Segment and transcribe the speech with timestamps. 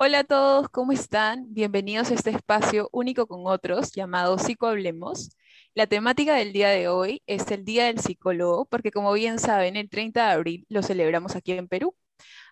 [0.00, 1.52] Hola a todos, ¿cómo están?
[1.52, 5.30] Bienvenidos a este espacio único con otros llamado Psicohablemos.
[5.74, 9.76] La temática del día de hoy es el Día del Psicólogo, porque como bien saben,
[9.76, 11.96] el 30 de abril lo celebramos aquí en Perú.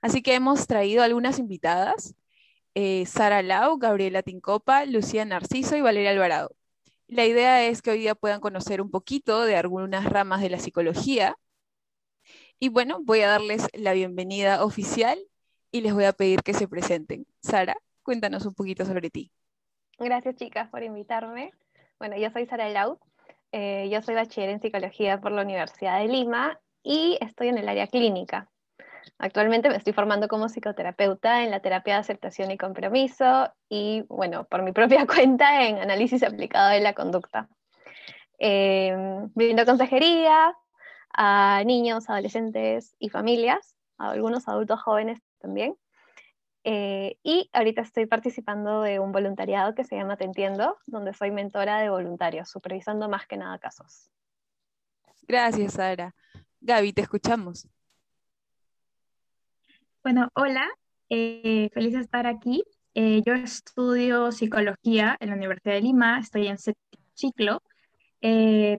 [0.03, 2.15] Así que hemos traído algunas invitadas,
[2.75, 6.51] eh, Sara Lau, Gabriela Tincopa, Lucía Narciso y Valeria Alvarado.
[7.09, 10.59] La idea es que hoy día puedan conocer un poquito de algunas ramas de la
[10.59, 11.37] psicología.
[12.59, 15.19] Y bueno, voy a darles la bienvenida oficial
[15.77, 17.27] y les voy a pedir que se presenten.
[17.41, 19.31] Sara, cuéntanos un poquito sobre ti.
[19.99, 21.53] Gracias chicas por invitarme.
[21.99, 22.99] Bueno, yo soy Sara Lau,
[23.53, 27.69] eh, yo soy bachiller en psicología por la Universidad de Lima y estoy en el
[27.69, 28.51] área clínica.
[29.19, 34.45] Actualmente me estoy formando como psicoterapeuta en la terapia de aceptación y compromiso y, bueno,
[34.45, 37.49] por mi propia cuenta en análisis aplicado de la conducta.
[38.39, 38.95] Eh,
[39.35, 40.55] brindo consejería
[41.13, 45.77] a niños, adolescentes y familias, a algunos adultos jóvenes también.
[46.65, 51.31] Eh, y ahorita estoy participando de un voluntariado que se llama Te Entiendo, donde soy
[51.31, 54.11] mentora de voluntarios, supervisando más que nada casos.
[55.29, 56.13] Gracias, Sara.
[56.61, 57.69] Gaby, te escuchamos.
[60.03, 60.67] Bueno, hola,
[61.09, 62.65] eh, feliz de estar aquí.
[62.95, 67.63] Eh, yo estudio psicología en la Universidad de Lima, estoy en séptimo ciclo.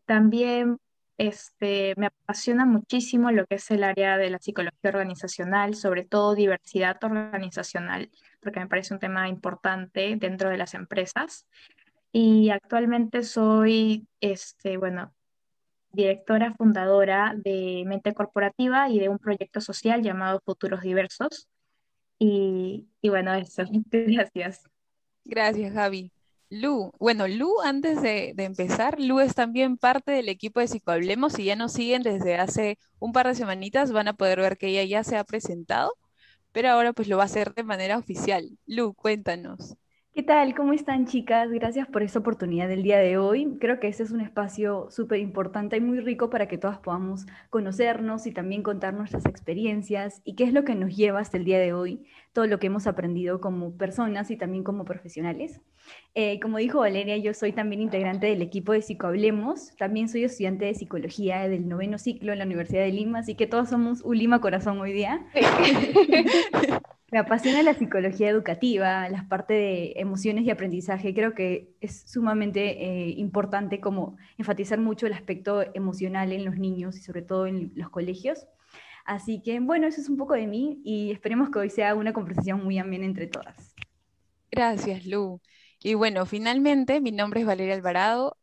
[0.06, 0.78] también
[1.18, 6.36] este, me apasiona muchísimo lo que es el área de la psicología organizacional, sobre todo
[6.36, 11.48] diversidad organizacional, porque me parece un tema importante dentro de las empresas.
[12.12, 15.14] Y actualmente soy, este, bueno,
[15.92, 21.48] directora fundadora de Mente Corporativa y de un proyecto social llamado Futuros Diversos.
[22.20, 23.64] Y, y bueno, eso.
[23.92, 24.64] Gracias.
[25.26, 26.12] Gracias, Javi.
[26.50, 31.34] Lu, bueno, Lu, antes de, empezar, Lu es también parte del equipo de Psicohablemos.
[31.34, 34.68] Si ya nos siguen desde hace un par de semanitas, van a poder ver que
[34.68, 35.92] ella ya se ha presentado,
[36.54, 38.58] pero ahora pues lo va a hacer de manera oficial.
[38.66, 39.76] Lu, cuéntanos.
[40.18, 40.56] ¿Qué tal?
[40.56, 41.52] ¿Cómo están chicas?
[41.52, 43.58] Gracias por esta oportunidad del día de hoy.
[43.60, 47.28] Creo que este es un espacio súper importante y muy rico para que todas podamos
[47.52, 51.46] conocernos y también contar nuestras experiencias y qué es lo que nos lleva hasta el
[51.46, 55.62] día de hoy, todo lo que hemos aprendido como personas y también como profesionales.
[56.16, 59.76] Eh, como dijo Valeria, yo soy también integrante del equipo de Psicohablemos.
[59.78, 63.48] También soy estudiante de psicología del noveno ciclo en la Universidad de Lima, así que
[63.48, 65.26] todos somos un Lima corazón hoy día.
[67.12, 71.14] Me apasiona la psicología educativa, las partes de emociones y aprendizaje.
[71.14, 76.98] Creo que es sumamente eh, importante como enfatizar mucho el aspecto emocional en los niños
[76.98, 78.48] y sobre todo en los colegios.
[79.06, 82.12] Así que bueno, eso es un poco de mí y esperemos que hoy sea una
[82.12, 83.74] conversación muy amena entre todas.
[84.52, 85.40] Gracias, Lu.
[85.80, 88.38] Y bueno, finalmente, mi nombre es Valeria Alvarado.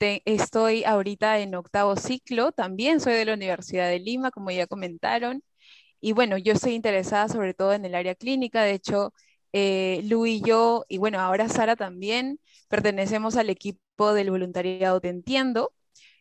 [0.00, 5.42] estoy ahorita en octavo ciclo, también soy de la Universidad de Lima, como ya comentaron.
[6.00, 9.14] Y bueno, yo estoy interesada sobre todo en el área clínica, de hecho,
[9.52, 15.08] eh, Lu y yo, y bueno, ahora Sara también, pertenecemos al equipo del voluntariado Te
[15.10, 15.72] Entiendo,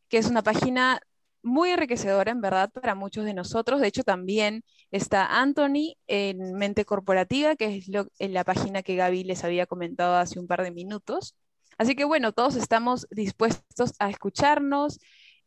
[0.10, 1.02] que es una página
[1.46, 3.80] muy enriquecedora, en verdad, para muchos de nosotros.
[3.80, 7.84] De hecho, también está Anthony en Mente Corporativa, que
[8.20, 11.36] es la página que Gaby les había comentado hace un par de minutos.
[11.78, 15.00] Así que bueno, todos estamos dispuestos a escucharnos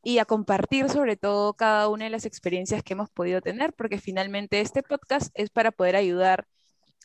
[0.02, 3.98] y a compartir sobre todo cada una de las experiencias que hemos podido tener, porque
[3.98, 6.46] finalmente este podcast es para poder ayudar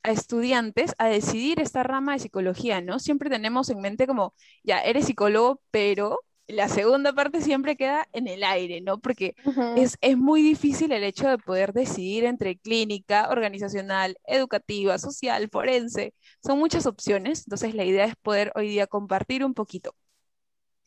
[0.04, 3.00] a estudiantes a decidir esta rama de psicología, ¿no?
[3.00, 8.28] Siempre tenemos en mente como, ya, eres psicólogo, pero la segunda parte siempre queda en
[8.28, 9.00] el aire, ¿no?
[9.00, 9.36] Porque
[9.78, 16.14] es, es, muy difícil el hecho de poder decidir entre clínica, organizacional, educativa, social, forense.
[16.44, 19.96] Son muchas opciones, entonces la idea es poder hoy día compartir un poquito.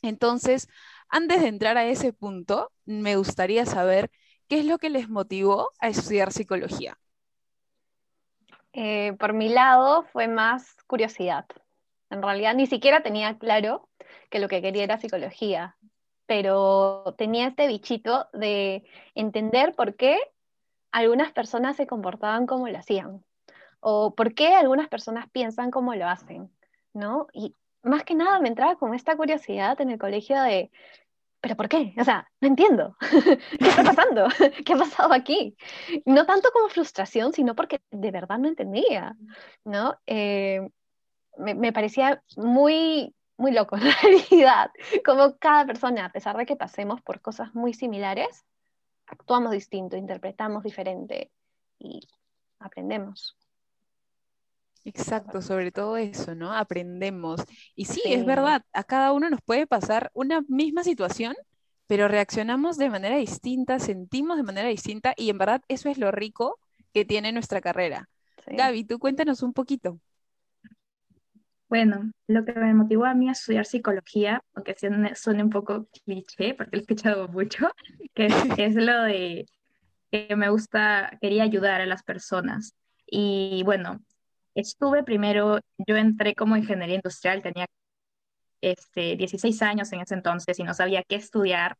[0.02, 0.68] Entonces,
[1.08, 4.10] antes de entrar a ese punto, me gustaría saber
[4.48, 6.98] qué es lo que les motivó a estudiar psicología.
[8.72, 11.46] Eh, por mi lado fue más curiosidad.
[12.10, 13.88] En realidad ni siquiera tenía claro
[14.30, 15.76] que lo que quería era psicología,
[16.26, 18.84] pero tenía este bichito de
[19.14, 20.18] entender por qué
[20.92, 23.24] algunas personas se comportaban como lo hacían,
[23.80, 26.50] o por qué algunas personas piensan como lo hacen,
[26.92, 27.28] ¿no?
[27.32, 30.70] Y más que nada me entraba con esta curiosidad en el colegio de,
[31.40, 31.94] ¿pero por qué?
[31.98, 32.96] O sea, no entiendo.
[33.58, 34.26] ¿Qué está pasando?
[34.64, 35.56] ¿Qué ha pasado aquí?
[36.04, 39.16] No tanto como frustración, sino porque de verdad no entendía,
[39.64, 39.96] ¿no?
[40.06, 40.68] Eh,
[41.38, 44.70] me, parecía muy, muy loco, en realidad,
[45.04, 48.44] como cada persona, a pesar de que pasemos por cosas muy similares,
[49.06, 51.30] actuamos distinto, interpretamos diferente
[51.78, 52.08] y
[52.58, 53.36] aprendemos.
[54.84, 56.52] Exacto, sobre todo eso, ¿no?
[56.52, 57.40] Aprendemos.
[57.74, 61.34] Y sí, es verdad, a cada uno nos puede pasar una misma situación,
[61.88, 66.12] pero reaccionamos de manera distinta, sentimos de manera distinta y en verdad eso es lo
[66.12, 66.60] rico
[66.92, 68.08] que tiene nuestra carrera.
[68.46, 69.98] Gaby, tú cuéntanos un poquito.
[71.68, 74.76] Bueno, lo que me motivó a mí a estudiar psicología, aunque
[75.14, 77.68] suene, un poco cliché, porque lo he escuchado mucho,
[78.14, 78.26] que
[78.58, 79.46] es, lo de
[80.10, 82.74] que me gusta, quería ayudar a las personas.
[83.06, 84.00] Y bueno,
[84.54, 87.66] estuve primero, yo entré como ingeniería industrial, tenía
[88.60, 91.76] este, 16 años en ese entonces y no sabía qué estudiar.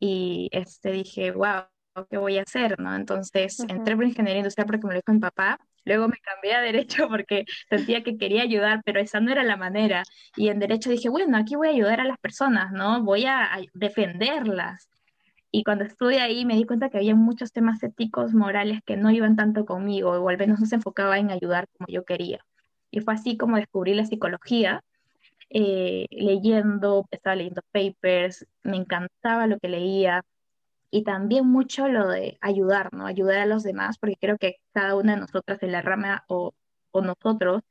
[0.00, 1.64] Y este, dije, wow,
[2.10, 2.78] ¿qué voy a hacer?
[2.80, 2.94] ¿no?
[2.94, 5.60] Entonces entré por ingeniería industrial porque me lo dijo mi papá.
[5.84, 9.56] Luego me cambié a derecho porque sentía que quería ayudar, pero esa no era la
[9.56, 10.02] manera.
[10.36, 13.02] Y en derecho dije, bueno, aquí voy a ayudar a las personas, ¿no?
[13.02, 14.88] Voy a, defenderlas.
[15.50, 19.10] Y cuando estuve ahí me di cuenta que había muchos temas éticos, morales que no
[19.10, 22.44] iban tanto conmigo, o al menos no se enfocaba en ayudar como yo quería.
[22.90, 24.82] Y fue así como descubrí la psicología,
[25.50, 30.22] eh, leyendo, estaba leyendo papers, me encantaba lo que leía,
[30.90, 33.06] y también mucho lo de ayudar, ¿no?
[33.06, 36.54] Ayudar a los demás, porque creo que cada una de nosotras en la rama o,
[36.90, 37.62] o nosotros,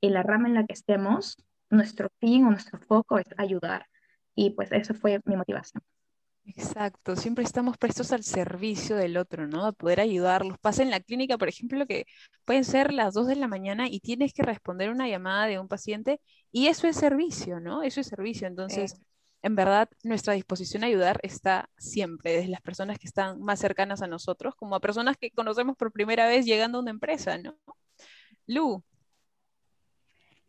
[0.00, 1.36] en la rama en la que estemos,
[1.70, 3.86] nuestro fin o nuestro foco es ayudar.
[4.34, 5.82] Y pues eso fue mi motivación.
[6.44, 9.64] Exacto, siempre estamos prestos al servicio del otro, ¿no?
[9.64, 10.58] A poder ayudarlos.
[10.58, 12.04] Pasa en la clínica, por ejemplo, que
[12.44, 15.68] pueden ser las 2 de la mañana y tienes que responder una llamada de un
[15.68, 16.20] paciente
[16.50, 17.82] y eso es servicio, ¿no?
[17.82, 18.48] Eso es servicio.
[18.48, 19.00] Entonces,
[19.42, 24.00] en verdad nuestra disposición a ayudar está siempre, desde las personas que están más cercanas
[24.02, 27.56] a nosotros, como a personas que conocemos por primera vez llegando a una empresa, ¿no?
[28.46, 28.82] Lu.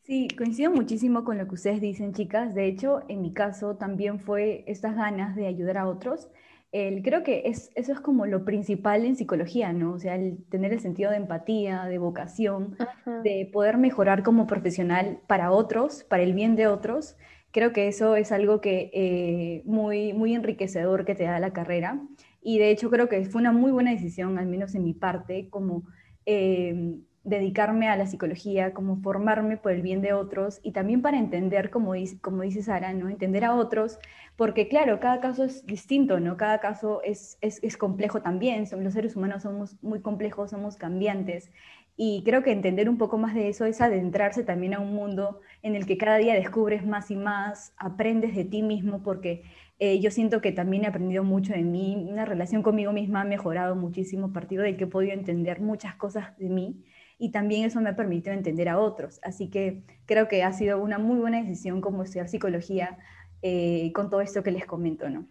[0.04, 2.54] Sí, coincido muchísimo con lo que ustedes dicen, chicas.
[2.54, 6.28] De hecho, en mi caso también fue estas ganas de ayudar a otros.
[6.72, 9.94] creo que es, eso es como lo principal en psicología, ¿no?
[9.94, 12.76] O sea, el tener el sentido de empatía, de vocación,
[13.24, 17.16] de poder mejorar como profesional para otros, para el bien de otros
[17.54, 22.02] Creo que eso es algo que eh, muy, muy enriquecedor que te da la carrera
[22.42, 25.50] y de hecho creo que fue una muy buena decisión, al menos en mi parte,
[25.52, 25.84] como
[26.26, 31.18] eh, dedicarme a la psicología, como formarme por el bien de otros y también para
[31.18, 33.08] entender, como dice, como dice Sara, ¿no?
[33.08, 33.98] entender a otros,
[34.36, 36.36] porque claro, cada caso es distinto, ¿no?
[36.36, 41.52] cada caso es, es, es complejo también, los seres humanos somos muy complejos, somos cambiantes
[41.96, 45.42] y creo que entender un poco más de eso es adentrarse también a un mundo
[45.62, 49.44] en el que cada día descubres más y más, aprendes de ti mismo, porque
[49.80, 53.26] eh, yo siento que también he aprendido mucho de mí, una relación conmigo misma ha
[53.26, 56.84] mejorado muchísimo a partir de que he podido entender muchas cosas de mí
[57.20, 59.20] y también eso me ha permitido entender a otros.
[59.24, 62.98] Así que creo que ha sido una muy buena decisión como estudiar psicología
[63.42, 65.28] eh, con todo esto que les comento, ¿no?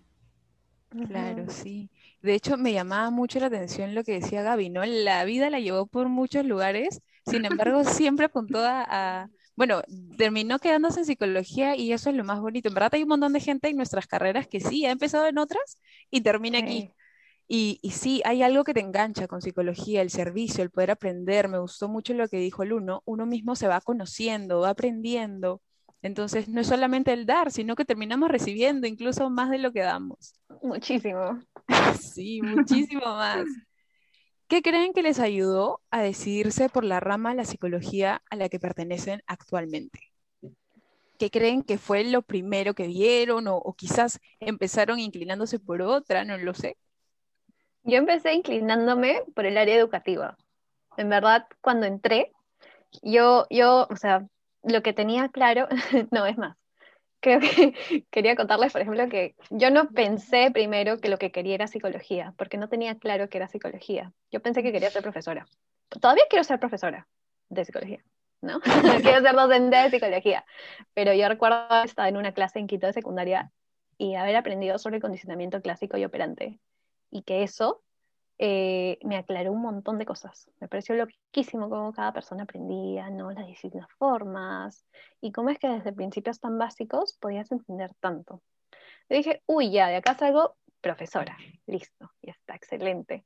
[1.08, 1.90] Claro, sí.
[2.22, 4.84] De hecho, me llamaba mucho la atención lo que decía Gaby, ¿no?
[4.84, 9.82] La vida la llevó por muchos lugares, sin embargo, siempre apuntó a, bueno,
[10.16, 12.68] terminó quedándose en psicología y eso es lo más bonito.
[12.68, 15.38] En verdad hay un montón de gente en nuestras carreras que sí, ha empezado en
[15.38, 15.78] otras
[16.10, 16.90] y termina aquí.
[17.48, 21.48] Y, y, sí, hay algo que te engancha con psicología, el servicio, el poder aprender.
[21.48, 23.02] Me gustó mucho lo que dijo el uno.
[23.04, 25.60] Uno mismo se va conociendo, va aprendiendo.
[26.02, 29.80] Entonces, no es solamente el dar, sino que terminamos recibiendo incluso más de lo que
[29.80, 30.34] damos.
[30.60, 31.40] Muchísimo.
[32.00, 33.44] sí, muchísimo más.
[34.48, 38.48] ¿Qué creen que les ayudó a decidirse por la rama de la psicología a la
[38.48, 40.00] que pertenecen actualmente?
[41.18, 46.24] ¿Qué creen que fue lo primero que vieron o, o quizás empezaron inclinándose por otra?
[46.24, 46.76] No lo sé.
[47.84, 50.36] Yo empecé inclinándome por el área educativa.
[50.96, 52.32] En verdad, cuando entré,
[53.02, 54.26] yo, yo, o sea,
[54.62, 55.68] lo que tenía claro,
[56.10, 56.56] no, es más,
[57.22, 57.74] creo que
[58.10, 62.34] quería contarles, por ejemplo, que yo no pensé primero que lo que quería era psicología,
[62.36, 64.12] porque no tenía claro que era psicología.
[64.30, 65.46] Yo pensé que quería ser profesora.
[65.88, 67.06] Todavía quiero ser profesora
[67.48, 68.04] de psicología,
[68.42, 68.60] ¿no?
[69.02, 70.44] quiero ser docente de psicología.
[70.94, 73.50] Pero yo recuerdo estar en una clase en quinto de secundaria
[73.98, 76.58] y haber aprendido sobre condicionamiento clásico y operante.
[77.10, 77.82] Y que eso
[78.44, 80.50] eh, me aclaró un montón de cosas.
[80.58, 83.30] Me pareció loquísimo cómo cada persona aprendía, ¿no?
[83.30, 84.84] Las distintas formas
[85.20, 88.42] y cómo es que desde principios tan básicos podías entender tanto.
[89.08, 93.24] Le dije, uy, ya, de acá salgo profesora, listo, ya está, excelente.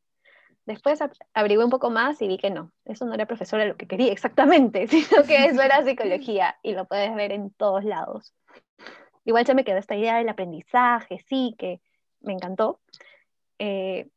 [0.66, 1.00] Después
[1.32, 4.12] averigué un poco más y vi que no, eso no era profesora lo que quería
[4.12, 8.34] exactamente, sino que eso era psicología y lo puedes ver en todos lados.
[9.24, 11.80] Igual se me quedó esta idea del aprendizaje, sí, que
[12.20, 12.80] me encantó,
[13.58, 14.10] eh,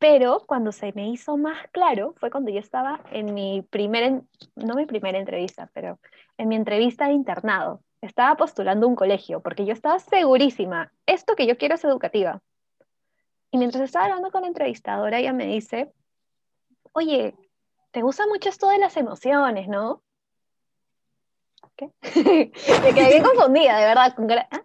[0.00, 4.22] pero cuando se me hizo más claro fue cuando yo estaba en mi primera,
[4.56, 6.00] no mi primera entrevista, pero
[6.38, 7.82] en mi entrevista de internado.
[8.00, 12.40] Estaba postulando un colegio porque yo estaba segurísima, esto que yo quiero es educativa.
[13.50, 15.92] Y mientras estaba hablando con la entrevistadora, ella me dice,
[16.92, 17.34] oye,
[17.90, 20.02] ¿te gusta mucho esto de las emociones, no?
[21.76, 21.90] ¿Qué?
[22.82, 24.16] me quedé bien confundida, de verdad.
[24.50, 24.64] ¿ah?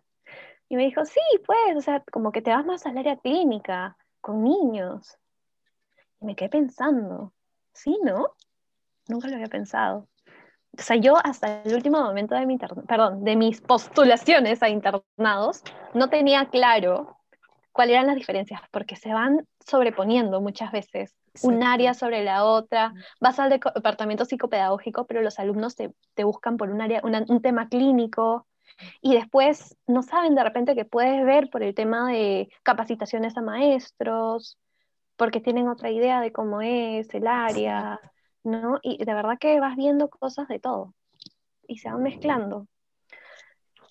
[0.70, 3.98] Y me dijo, sí, pues, o sea, como que te vas más al área clínica,
[4.22, 5.20] con niños
[6.20, 7.34] me quedé pensando,
[7.74, 8.28] sí, ¿no?
[9.08, 10.08] Nunca lo había pensado.
[10.78, 15.64] o sea, yo hasta el último momento de mi, perdón, de mis postulaciones a internados,
[15.94, 17.18] no tenía claro
[17.72, 22.94] cuáles eran las diferencias, porque se van sobreponiendo muchas veces un área sobre la otra,
[23.20, 27.68] vas al departamento psicopedagógico, pero los alumnos te, te buscan por un área, un tema
[27.68, 28.48] clínico,
[29.02, 33.42] y después no saben de repente que puedes ver por el tema de capacitaciones a
[33.42, 34.58] maestros,
[35.18, 38.00] porque tienen otra idea de cómo es el área,
[38.44, 38.80] ¿no?
[38.82, 40.94] Y de verdad que vas viendo cosas de todo
[41.68, 42.68] y se van mezclando.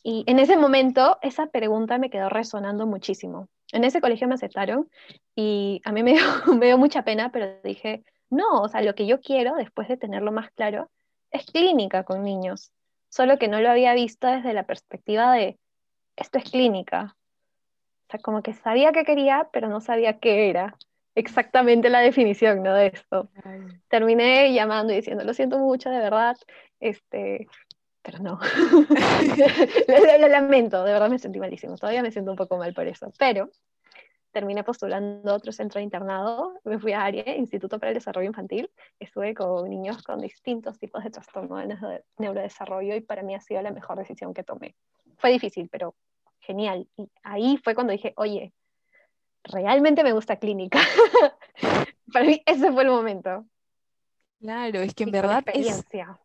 [0.03, 3.49] Y en ese momento esa pregunta me quedó resonando muchísimo.
[3.73, 4.89] En ese colegio me aceptaron
[5.35, 9.21] y a mí me dio, mucha pena, pero dije, no, o sea, lo que yo
[9.21, 10.91] quiero, después de tenerlo más claro,
[11.31, 12.71] es clínica con niños.
[13.09, 15.59] Solo que no lo había visto desde la perspectiva de,
[16.17, 17.17] esto es clínica.
[18.07, 20.77] O sea, como que sabía que quería, pero no sabía qué era
[21.15, 22.75] exactamente la definición, ¿no?
[22.75, 23.31] De esto.
[23.89, 26.37] Terminé llamando y diciendo, lo siento mucho, de verdad,
[26.81, 27.47] este,
[28.03, 28.39] pero no.
[30.21, 31.77] lo, lamento, de verdad me sentí malísimo.
[31.77, 33.11] Todavía me siento un poco mal por eso.
[33.19, 33.51] Pero
[34.31, 36.53] terminé postulando otro centro de internado.
[36.65, 38.71] Me fui a ARIE, Instituto para el Desarrollo Infantil.
[38.99, 43.63] Estuve con niños con distintos tipos de trastornos de neurodesarrollo y para mí ha sido
[43.63, 44.75] la mejor decisión que tomé.
[45.17, 45.95] Fue difícil, pero
[46.41, 46.87] genial.
[46.97, 48.53] Y ahí fue cuando dije, oye,
[49.45, 50.81] realmente me gusta clínica.
[52.13, 53.47] Para mí ese fue el momento.
[54.41, 56.21] Claro, es que en verdad experiencia.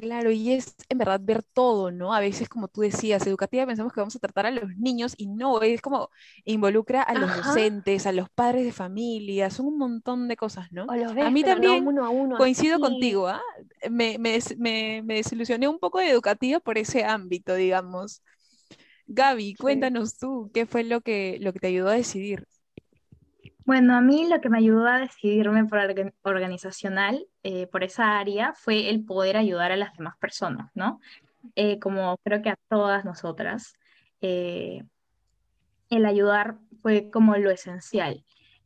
[0.00, 2.12] Claro, y es en verdad ver todo, ¿no?
[2.12, 5.28] A veces, como tú decías, educativa pensamos que vamos a tratar a los niños y
[5.28, 6.10] no, es como
[6.44, 10.86] involucra a los docentes, a los padres de familia, son un montón de cosas, ¿no?
[10.88, 11.86] a mí también
[12.36, 13.40] coincido contigo, ¿ah?
[13.88, 18.20] Me, me, me, me, desilusioné un poco de educativa por ese ámbito, digamos.
[19.06, 22.46] Gaby, cuéntanos tú, ¿qué fue lo que, lo que te ayudó a decidir?
[23.66, 25.78] Bueno, a mí lo que me ayudó a decidirme por
[26.24, 31.00] organizacional, eh, por esa área, fue el poder ayudar a las demás personas, ¿no?
[31.56, 33.74] Eh, como creo que a todas nosotras,
[34.20, 34.82] eh,
[35.88, 38.22] el ayudar fue como lo esencial.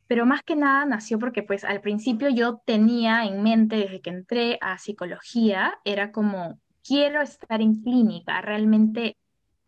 [0.09, 4.11] Pero más que nada nació porque pues al principio yo tenía en mente desde que
[4.11, 9.17] entré a psicología, era como, quiero estar en clínica, realmente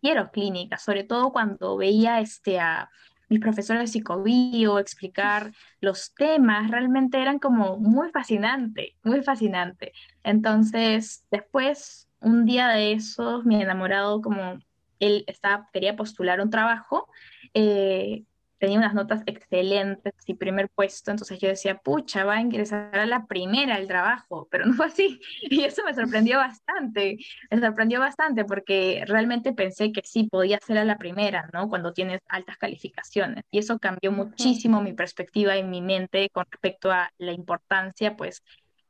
[0.00, 2.90] quiero clínica, sobre todo cuando veía este, a
[3.28, 9.92] mis profesores de psicobio, explicar los temas, realmente eran como muy fascinante, muy fascinante.
[10.24, 14.58] Entonces, después, un día de esos, mi enamorado, como
[14.98, 17.08] él estaba, quería postular un trabajo,
[17.54, 18.24] eh,
[18.60, 23.06] tenía unas notas excelentes y primer puesto, entonces yo decía, pucha, va a ingresar a
[23.06, 25.20] la primera el trabajo, pero no fue así.
[25.42, 27.18] Y eso me sorprendió bastante,
[27.50, 31.68] me sorprendió bastante porque realmente pensé que sí podía ser a la primera, ¿no?
[31.70, 33.44] Cuando tienes altas calificaciones.
[33.50, 38.42] Y eso cambió muchísimo mi perspectiva y mi mente con respecto a la importancia, pues,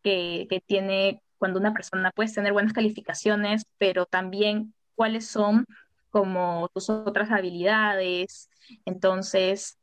[0.02, 5.64] que, que tiene cuando una persona puede tener buenas calificaciones, pero también cuáles son
[6.10, 8.50] como tus otras habilidades.
[8.84, 9.78] Entonces,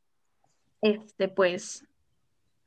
[0.82, 1.86] este, pues,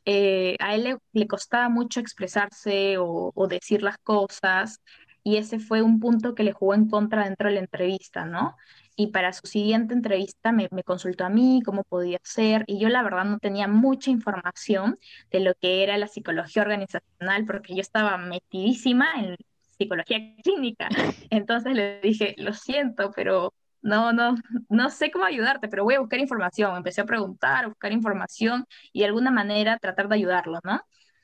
[0.04, 4.80] eh, a él le, costaba mucho expresarse o, decir las cosas
[5.22, 8.56] y ese fue un punto que le jugó en contra dentro de la entrevista, ¿no?
[8.96, 12.88] Y para su siguiente entrevista me, me, consultó a mí cómo podía ser y yo
[12.88, 14.98] la verdad no tenía mucha información
[15.30, 19.36] de lo que era la psicología organizacional porque yo estaba metidísima en
[19.80, 20.88] psicología clínica.
[21.30, 24.34] Entonces le dije, lo siento, pero no, no,
[24.68, 26.76] no sé cómo ayudarte, pero voy a buscar información.
[26.76, 30.80] Empecé a preguntar, a buscar información y de alguna manera tratar de ayudarlo, ¿no?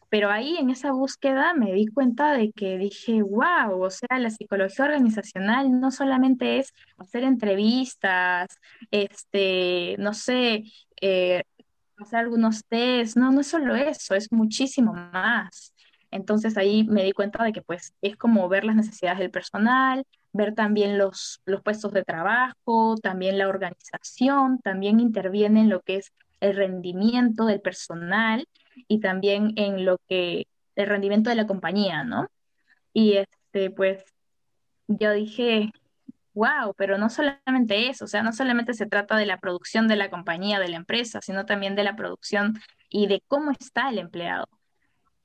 [0.08, 4.30] Pero ahí en esa búsqueda me di cuenta de que dije, wow, o sea, la
[4.30, 8.48] psicología organizacional no solamente es hacer entrevistas,
[8.90, 10.62] este, no sé,
[11.00, 11.42] eh,
[11.98, 15.74] hacer algunos test, no, no es solo eso, es muchísimo más.
[16.10, 20.04] Entonces ahí me di cuenta de que pues es como ver las necesidades del personal,
[20.32, 25.96] ver también los, los puestos de trabajo, también la organización, también interviene en lo que
[25.96, 28.46] es el rendimiento del personal
[28.88, 30.46] y también en lo que
[30.76, 32.28] el rendimiento de la compañía, ¿no?
[32.92, 34.04] Y este, pues
[34.88, 35.72] yo dije,
[36.34, 39.96] wow, pero no solamente eso, o sea, no solamente se trata de la producción de
[39.96, 42.54] la compañía, de la empresa, sino también de la producción
[42.90, 44.46] y de cómo está el empleado.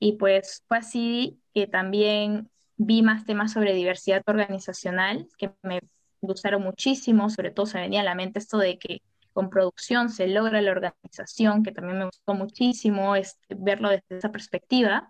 [0.04, 5.78] Y pues fue así que también vi más temas sobre diversidad organizacional que me
[6.20, 9.00] gustaron muchísimo, sobre todo se venía a la mente esto de que
[9.32, 14.32] con producción se logra la organización, que también me gustó muchísimo este, verlo desde esa
[14.32, 15.08] perspectiva.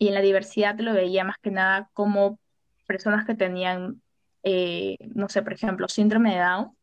[0.00, 2.40] Y en la diversidad lo veía más que nada como
[2.88, 4.02] personas que tenían,
[4.42, 6.76] eh, no sé, por ejemplo, síndrome de Down,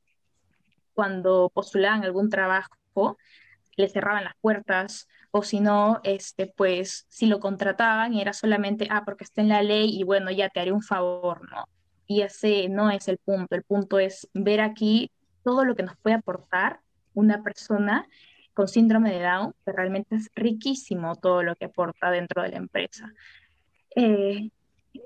[0.94, 3.18] cuando postulaban algún trabajo,
[3.76, 9.04] le cerraban las puertas o si no, este, pues si lo contrataban era solamente, ah,
[9.04, 11.66] porque está en la ley y bueno, ya te haré un favor, ¿no?
[12.08, 15.12] Y ese no es el punto, el punto es ver aquí
[15.44, 16.80] todo lo que nos puede aportar
[17.14, 18.08] una persona
[18.54, 22.58] con síndrome de Down, que realmente es riquísimo todo lo que aporta dentro de la
[22.58, 23.12] empresa.
[23.94, 24.52] Eh,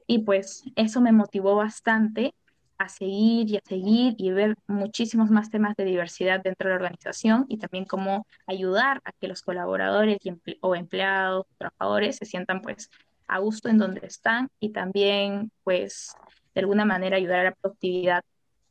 [0.05, 2.35] y pues eso me motivó bastante
[2.79, 6.81] a seguir y a seguir y ver muchísimos más temas de diversidad dentro de la
[6.81, 10.17] organización y también cómo ayudar a que los colaboradores
[10.61, 12.89] o empleados, trabajadores se sientan pues
[13.27, 16.15] a gusto en donde están y también pues
[16.55, 18.23] de alguna manera ayudar a la productividad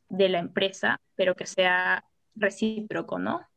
[0.09, 2.03] de la empresa, pero que sea
[2.35, 3.47] recíproco, ¿no?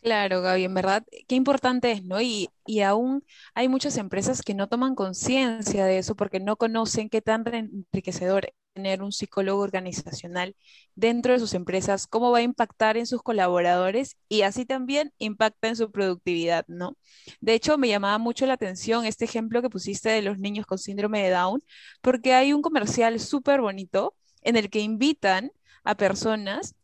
[0.00, 2.20] Claro, Gaby, en verdad, qué importante es, ¿no?
[2.20, 7.10] Y, y aún hay muchas empresas que no toman conciencia de eso porque no conocen
[7.10, 10.54] qué tan enriquecedor tener un psicólogo organizacional
[10.94, 15.66] dentro de sus empresas, cómo va a impactar en sus colaboradores y así también impacta
[15.66, 16.96] en su productividad, ¿no?
[17.40, 20.78] De hecho, me llamaba mucho la atención este ejemplo que pusiste de los niños con
[20.78, 21.60] síndrome de Down,
[22.00, 25.50] porque hay un comercial súper bonito en el que invitan
[25.82, 26.76] a personas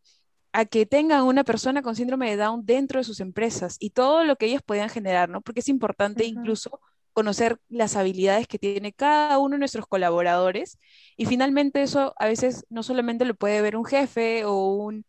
[0.53, 4.25] a que tengan una persona con síndrome de Down dentro de sus empresas y todo
[4.25, 5.43] lo que ellos puedan generar, ¿no?
[5.43, 6.81] Porque es importante incluso
[7.15, 10.79] conocer las habilidades que tiene cada uno de nuestros colaboradores
[11.17, 15.07] y finalmente eso a veces no solamente lo puede ver un jefe o un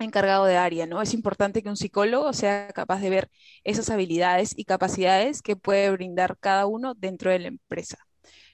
[0.00, 1.02] encargado de área, ¿no?
[1.02, 3.30] Es importante que un psicólogo sea capaz de ver
[3.64, 7.98] esas habilidades y capacidades que puede brindar cada uno dentro de la empresa.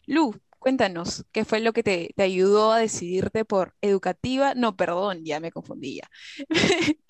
[0.07, 4.54] Lu, Cuéntanos, ¿qué fue lo que te, ayudó a decidirte por educativa?
[4.54, 6.09] No, perdón, ya me confundía.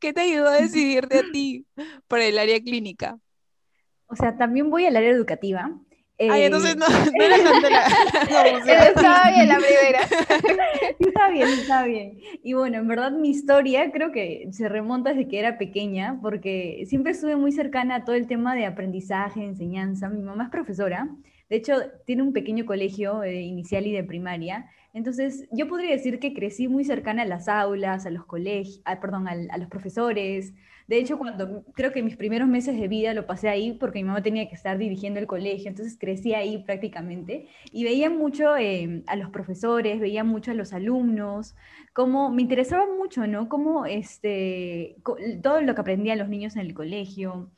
[0.00, 1.66] ¿Qué te ayudó a decidirte a ti
[2.08, 3.18] por el área clínica?
[4.14, 5.72] O sea, también voy al área educativa.
[6.16, 7.86] Ay, entonces no, no era tanto la...
[8.86, 10.00] estaba bien la primera.
[11.00, 12.20] está bien, está bien.
[12.44, 16.84] Y bueno, en verdad mi historia creo que se remonta desde que era pequeña, porque
[16.86, 20.08] siempre estuve muy cercana a todo el tema de aprendizaje, enseñanza.
[20.08, 21.08] Mi mamá es profesora,
[21.48, 21.74] de hecho,
[22.06, 24.66] tiene un pequeño colegio eh, inicial y de primaria.
[24.94, 29.26] Entonces, yo podría decir que crecí muy cercana a las aulas, a los colegios, perdón,
[29.26, 30.54] a, los profesores.
[30.86, 34.04] De hecho, cuando creo que mis primeros meses de vida lo pasé ahí porque mi
[34.04, 39.02] mamá tenía que estar dirigiendo el colegio, entonces crecí ahí prácticamente y veía mucho eh,
[39.08, 41.56] a los profesores, veía mucho a los alumnos,
[41.92, 43.48] como me interesaba mucho, ¿no?
[43.48, 44.96] Como este,
[45.42, 47.50] todo lo que aprendían los niños en el colegio.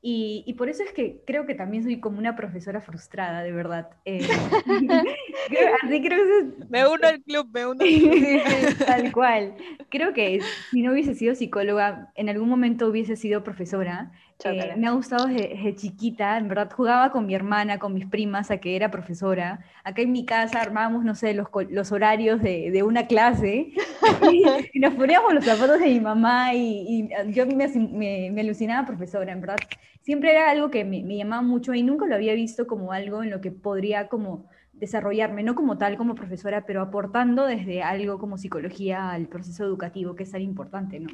[0.00, 3.90] Y, por eso es que creo que también soy como una profesora frustrada, de verdad.
[4.04, 4.20] Eh,
[5.82, 8.86] así creo que Me uno al club, me uno al club.
[8.86, 9.56] Tal cual.
[9.88, 14.12] Creo que si no hubiese sido psicóloga, en algún momento hubiese sido profesora.
[14.44, 18.52] Eh, me ha gustado desde, chiquita, en verdad jugaba con mi hermana, con mis primas,
[18.52, 19.64] a que era profesora.
[19.82, 23.72] Acá en mi casa armábamos, no sé, los, los horarios de, de, una clase
[24.72, 28.86] y, nos poníamos los zapatos de mi mamá y, y yo me, me, me, alucinaba
[28.86, 29.56] profesora, en verdad.
[30.02, 33.24] Siempre era algo que me, me, llamaba mucho y nunca lo había visto como algo
[33.24, 38.20] en lo que podría como desarrollarme, no como tal como profesora, pero aportando desde algo
[38.20, 41.08] como psicología al proceso educativo, que es tan importante, ¿no?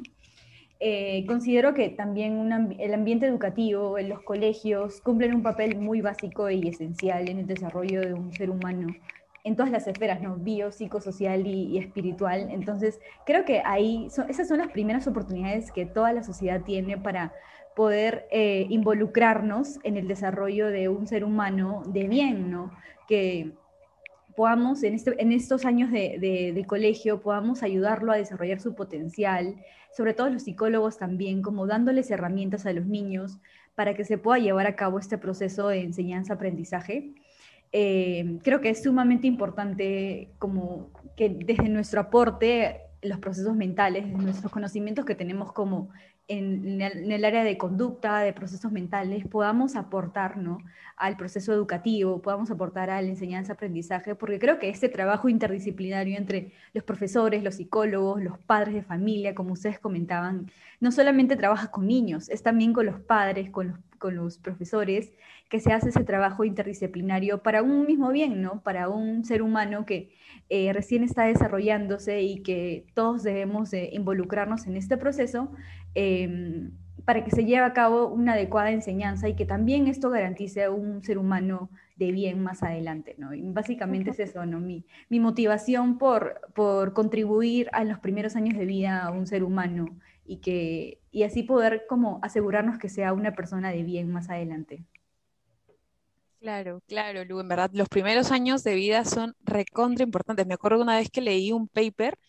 [0.87, 6.47] Eh, considero que también el ambiente educativo en los colegios cumplen un papel muy básico
[6.51, 8.95] y esencial en el desarrollo de un ser humano
[9.43, 10.35] en todas las esferas, ¿no?
[10.35, 12.49] Bio, psicosocial y, espiritual.
[12.51, 17.33] Entonces, creo que ahí, esas son las primeras oportunidades que toda la sociedad tiene para
[17.75, 22.69] poder eh, involucrarnos en el desarrollo de un ser humano de bien, ¿no?
[23.07, 23.53] Que
[24.35, 26.17] podamos, en, este, en estos años de,
[26.53, 29.55] de colegio, podamos ayudarlo a desarrollar su potencial,
[29.95, 33.39] sobre todo los psicólogos también, como dándoles herramientas a los niños
[33.75, 37.13] para que se pueda llevar a cabo este proceso de enseñanza-aprendizaje.
[37.71, 44.51] Eh, creo que es sumamente importante como que desde nuestro aporte, los procesos mentales, nuestros
[44.51, 45.89] conocimientos que tenemos como
[46.27, 50.57] en, el, área de conducta, de procesos mentales, podamos aportar ¿no?
[50.97, 56.51] al proceso educativo, podamos aportar a la enseñanza-aprendizaje, porque creo que este trabajo interdisciplinario entre
[56.73, 61.85] los profesores, los psicólogos, los padres de familia, como ustedes comentaban, no solamente trabaja con
[61.87, 65.11] niños, es también con los padres, con los, con los profesores,
[65.49, 68.61] que se hace ese trabajo interdisciplinario para un mismo bien, ¿no?
[68.61, 70.11] para un ser humano que
[70.49, 75.51] eh, recién está desarrollándose y que todos debemos de involucrarnos en este proceso
[75.95, 76.69] em,
[77.03, 81.03] para que se lleve a cabo una adecuada enseñanza y que también esto garantice un
[81.03, 83.29] ser humano de bien más adelante, ¿no?
[83.53, 84.59] Básicamente es eso, ¿no?
[84.59, 89.43] Mi, mi motivación por, por contribuir a los primeros años de vida a un ser
[89.43, 94.29] humano y, que, y así poder como asegurarnos que sea una persona de bien más
[94.29, 94.85] adelante.
[96.39, 100.45] Claro, claro, Lu, en verdad, los primeros años de vida son recontra importantes.
[100.45, 102.19] Me acuerdo una vez que leí un paper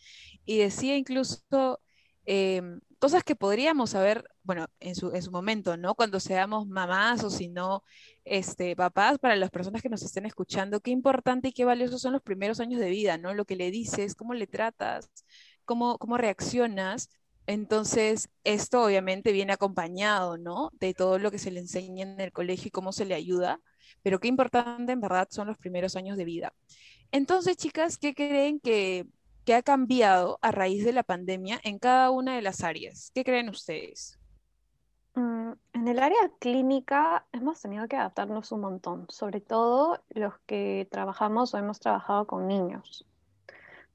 [0.46, 1.80] y decía incluso,
[2.24, 5.94] em, cosas que podríamos saber, bueno, en su, en su momento, ¿no?
[5.94, 7.82] Cuando seamos mamás o si no,
[8.24, 12.12] este, papás, para las personas que nos estén escuchando, qué importante y qué valiosos son
[12.14, 13.34] los primeros años de vida, ¿no?
[13.34, 15.10] Lo que le dices, cómo le tratas,
[15.64, 17.10] cómo, cómo reaccionas.
[17.46, 20.70] Entonces, esto obviamente viene acompañado, ¿no?
[20.74, 23.60] De todo lo que se le enseña en el colegio y cómo se le ayuda,
[24.02, 26.52] pero qué importante en verdad son los primeros años de vida.
[27.12, 29.06] Entonces, chicas, ¿qué creen que
[29.46, 33.12] ¿Qué ha cambiado a raíz de la pandemia en cada una de las áreas?
[33.14, 34.18] ¿Qué creen ustedes?
[35.14, 40.88] Mm, en el área clínica hemos tenido que adaptarnos un montón, sobre todo los que
[40.90, 43.06] trabajamos o hemos trabajado con niños,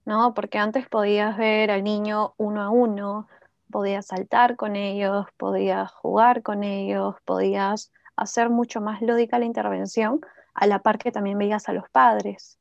[0.06, 0.34] ¿no?
[0.34, 3.28] Porque antes podías ver al niño uno a uno,
[3.72, 10.22] podías saltar con ellos, podías jugar con ellos, podías hacer mucho más lúdica la intervención,
[10.54, 12.60] a la par que también veías a los padres,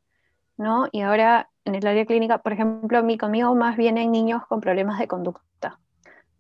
[0.57, 0.89] ¿no?
[0.93, 4.61] Y ahora en el área clínica, por ejemplo, a mí conmigo más vienen niños con
[4.61, 5.79] problemas de conducta,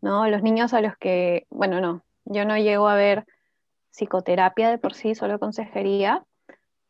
[0.00, 0.28] ¿no?
[0.28, 3.26] Los niños a los que, bueno, no, yo no llego a ver
[3.90, 6.24] psicoterapia de por sí, solo consejería,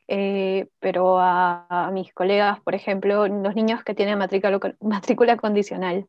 [0.07, 6.09] eh, pero a, mis colegas, por ejemplo, los niños que tienen matrícula, matrícula condicional,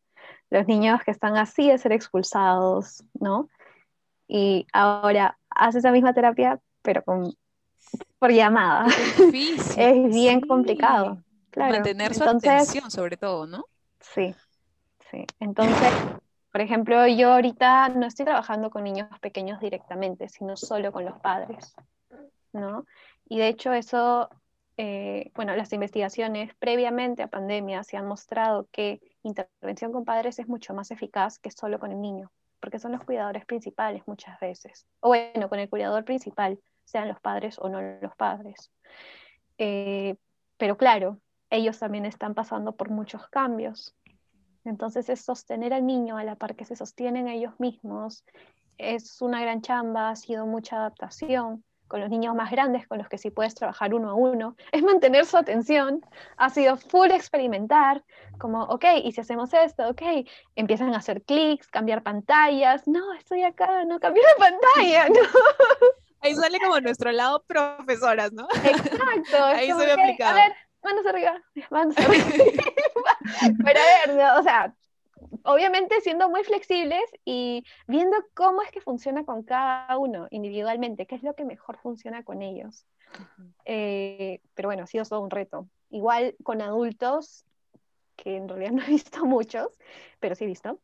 [0.51, 3.49] los niños que están así de ser expulsados, ¿no?
[4.27, 7.33] Y ahora hace esa misma terapia, pero con,
[8.19, 8.87] por llamada.
[9.77, 11.23] es bien complicado.
[11.55, 13.65] Mantener su atención sobre todo, ¿no?
[13.99, 14.35] Sí,
[15.09, 15.25] sí.
[15.39, 15.91] Entonces,
[16.51, 21.17] por ejemplo, yo ahorita no estoy trabajando con niños pequeños directamente, sino solo con los
[21.19, 21.73] padres,
[22.51, 22.85] ¿no?
[23.27, 24.29] Y de hecho eso,
[24.75, 30.47] eh, bueno, las investigaciones previamente a pandemia se han mostrado que intervención con padres es
[30.47, 34.85] mucho más eficaz que solo con el niño, porque son los cuidadores principales muchas veces.
[34.99, 38.71] O bueno, con el cuidador principal, sean los padres o no los padres.
[39.57, 40.15] Eh,
[40.57, 43.95] pero claro, ellos también están pasando por muchos cambios.
[44.63, 48.23] Entonces es sostener al niño a la par que se sostienen ellos mismos.
[48.77, 53.09] Es una gran chamba, ha sido mucha adaptación con los niños más grandes con los
[53.09, 56.05] que sí puedes trabajar uno a uno, es mantener su atención,
[56.37, 58.01] ha sido full experimentar,
[58.39, 60.01] como, ok, y si hacemos esto, ok,
[60.55, 65.19] empiezan a hacer clics, cambiar pantallas, no, estoy acá, no cambiar de pantalla, no.
[66.21, 68.47] Ahí sale como nuestro lado profesoras, ¿no?
[68.63, 69.43] Exacto.
[69.43, 70.31] Ahí se ve aplicado.
[70.31, 72.25] A ver, manos arriba, manos arriba.
[73.65, 74.73] Pero a ver, o sea,
[75.43, 81.15] obviamente siendo muy flexibles y viendo cómo es que funciona con cada uno individualmente, qué
[81.15, 82.85] es lo que mejor funciona con ellos.
[83.65, 85.67] Eh, pero bueno, ha sido todo un reto.
[85.89, 87.45] Igual con adultos,
[88.15, 89.77] que en realidad no he visto muchos,
[90.19, 90.79] pero sí he visto,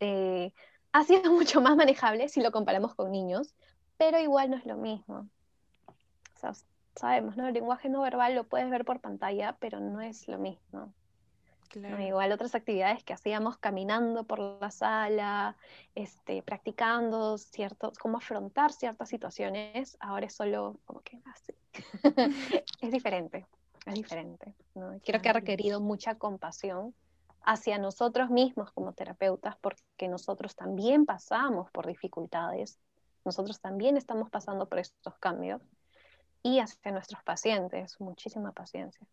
[0.00, 0.52] eh,
[0.92, 3.54] ha sido mucho más manejable si lo comparamos con niños,
[3.96, 5.28] pero igual no es lo mismo.
[6.34, 6.52] O sea,
[6.96, 7.46] sabemos, ¿no?
[7.46, 10.92] El lenguaje no verbal lo puedes ver por pantalla, pero no es lo mismo.
[11.74, 15.56] Igual otras actividades que hacíamos caminando por la sala,
[15.94, 21.54] este, practicando ciertos, cómo afrontar ciertas situaciones, ahora es solo como que así.
[22.80, 23.46] es diferente,
[23.86, 24.54] es diferente.
[25.04, 26.94] Creo que ha requerido mucha compasión
[27.44, 32.78] hacia nosotros mismos como terapeutas, porque nosotros también pasamos por dificultades,
[33.24, 35.62] nosotros también estamos pasando por estos cambios
[36.42, 38.00] y hacia nuestros pacientes.
[38.00, 39.06] Muchísima paciencia.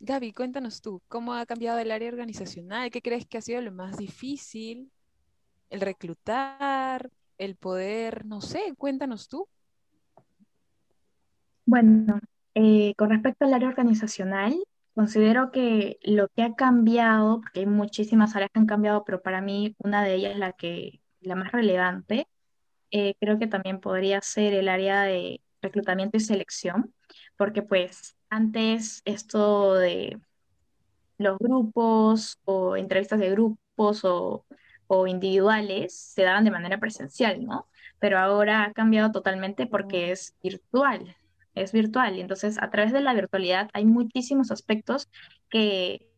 [0.00, 2.90] Gaby, cuéntanos tú, ¿cómo ha cambiado el área organizacional?
[2.90, 4.90] ¿Qué crees que ha sido lo más difícil?
[5.70, 7.10] ¿El reclutar?
[7.38, 8.26] ¿El poder?
[8.26, 9.48] No sé, cuéntanos tú.
[11.64, 12.20] Bueno,
[12.54, 14.54] eh, con respecto al área organizacional,
[14.94, 19.40] Considero que lo que ha cambiado, porque hay muchísimas áreas que han cambiado, pero para
[19.40, 22.28] mí una de ellas la que la más relevante,
[22.92, 26.94] eh, creo que también podría ser el área de reclutamiento y selección,
[27.36, 30.20] porque pues antes esto de
[31.18, 34.44] los grupos o entrevistas de grupos o,
[34.86, 37.68] o individuales se daban de manera presencial, ¿no?
[37.98, 41.16] Pero ahora ha cambiado totalmente porque es virtual
[41.54, 45.08] es virtual y entonces a través de la virtualidad hay muchísimos aspectos
[45.48, 46.08] que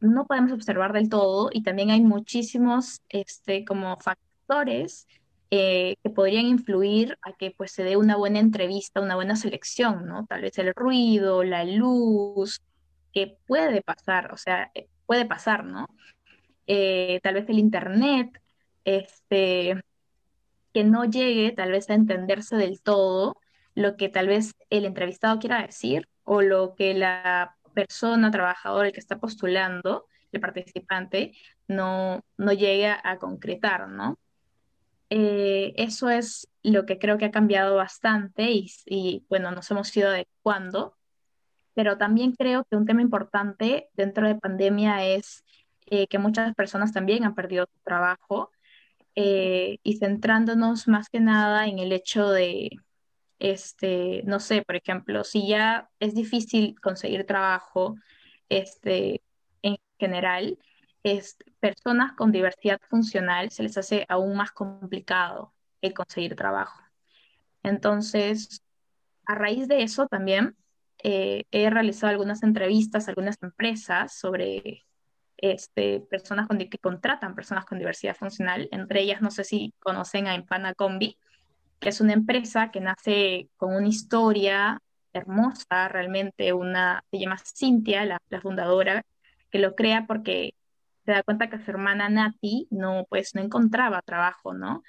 [0.00, 5.06] no podemos observar del todo y también hay muchísimos este, como factores
[5.50, 10.06] eh, que podrían influir a que pues se dé una buena entrevista, una buena selección,
[10.06, 10.26] ¿no?
[10.26, 12.60] Tal vez el ruido, la luz,
[13.12, 15.86] que puede pasar, o sea, eh, puede pasar, ¿no?
[16.66, 18.40] Eh, tal vez el internet,
[18.84, 19.80] este,
[20.74, 23.36] que no llegue tal vez a entenderse del todo
[23.74, 28.92] lo que tal vez el entrevistado quiera decir o lo que la persona, trabajadora, el
[28.92, 31.32] que está postulando, el participante,
[31.68, 34.18] no, no llegue a, concretar, ¿no?
[35.10, 39.96] Eh, eso es lo que creo que ha cambiado bastante y, y, bueno, nos hemos
[39.96, 40.96] ido adecuando
[41.76, 45.44] pero también creo que un tema importante dentro de pandemia es
[45.84, 48.50] eh, que muchas personas también han perdido su trabajo
[49.14, 52.70] eh, y centrándonos más que nada en el hecho de,
[53.38, 57.96] este, no sé, por ejemplo, si ya es difícil conseguir trabajo,
[58.48, 59.20] este,
[59.60, 60.58] en general,
[61.60, 66.80] personas con diversidad funcional se les hace aún más complicado el conseguir trabajo.
[67.62, 68.62] Entonces,
[69.24, 70.56] a raíz de eso también
[71.02, 74.84] eh, he realizado algunas entrevistas a algunas empresas sobre
[75.36, 78.68] este, personas con, que contratan personas con diversidad funcional.
[78.72, 81.18] Entre ellas, no sé si conocen a Empana Combi,
[81.78, 84.80] que es una empresa que nace con una historia
[85.12, 89.04] hermosa, realmente una, se llama Cintia, la, fundadora,
[89.50, 90.54] que lo crea porque
[91.06, 94.82] se da cuenta que su hermana Nati no, pues, no encontraba trabajo, ¿no?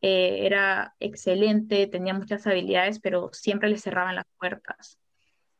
[0.00, 4.98] Eh, era excelente, tenía muchas habilidades, pero siempre le cerraban las puertas.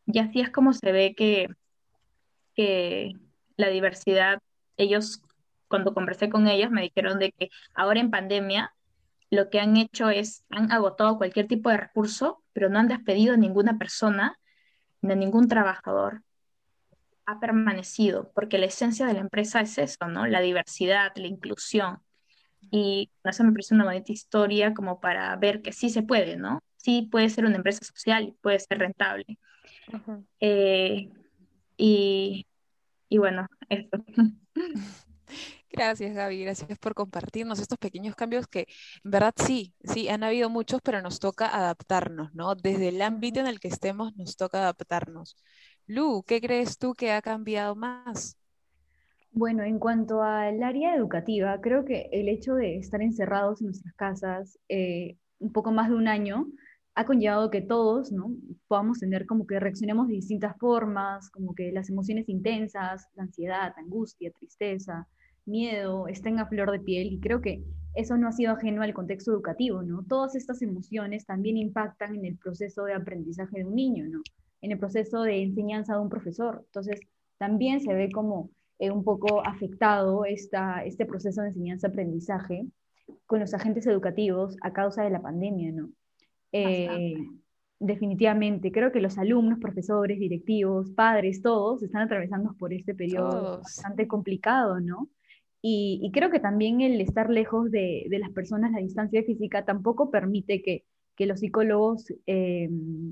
[0.07, 1.49] Y así es como se ve que,
[2.55, 3.13] que
[3.57, 4.39] la diversidad,
[4.77, 5.23] ellos,
[5.69, 8.75] cuando conversé con ellos, me dijeron de que ahora en pandemia
[9.31, 13.35] lo que han hecho es, han agotado cualquier tipo de recurso, pero no han despedido
[13.35, 14.39] a ninguna persona
[15.01, 16.23] ni a ningún trabajador.
[17.27, 20.27] Ha permanecido, porque la esencia de la empresa es eso, ¿no?
[20.27, 21.99] La diversidad, la inclusión.
[22.71, 26.61] Y eso me parece una bonita historia como para ver que sí se puede, ¿no?
[26.77, 29.39] Sí puede ser una empresa social y puede ser rentable.
[30.41, 31.11] Eh,
[31.77, 32.47] y,
[33.09, 34.05] y bueno, eso.
[35.71, 36.45] Gracias, Gaby.
[36.45, 38.69] Gracias por compartirnos estos pequeños cambios que,
[39.03, 42.55] en verdad, sí, sí, han habido muchos, pero nos toca adaptarnos, ¿no?
[42.55, 45.37] Desde el ámbito en el que estemos, nos toca adaptarnos.
[45.87, 48.39] Lu, ¿qué crees tú que ha cambiado más?
[49.33, 53.95] Bueno, en cuanto al área educativa, creo que el hecho de estar encerrados en nuestras
[53.95, 56.47] casas eh, un poco más de un año
[56.95, 58.31] ha conllevado que todos, ¿no?
[58.69, 63.75] Podamos tener como que reaccionemos de distintas formas, como que las emociones intensas, la ansiedad,
[63.77, 65.07] angustia, tristeza,
[65.45, 67.63] miedo, estén a flor de piel y creo que
[67.95, 70.05] eso no ha sido ajeno al contexto educativo, ¿no?
[70.05, 74.23] Todas estas emociones también impactan en el proceso de aprendizaje de un niño, ¿no?
[74.65, 76.63] En el proceso de enseñanza de un profesor.
[76.67, 77.01] Entonces,
[77.39, 82.67] también se ve como eh, un poco afectado esta, este proceso de enseñanza-aprendizaje
[83.27, 85.91] con los agentes educativos a causa de la pandemia, ¿no?
[86.53, 87.15] Eh,
[87.79, 94.07] definitivamente, creo que los alumnos, profesores, directivos, padres, todos están atravesando por este periodo bastante
[94.07, 95.09] complicado, ¿no?
[95.67, 100.61] Y, creo que también el estar lejos de, las personas, la distancia física, tampoco permite
[100.63, 100.85] que,
[101.19, 102.69] los psicólogos eh,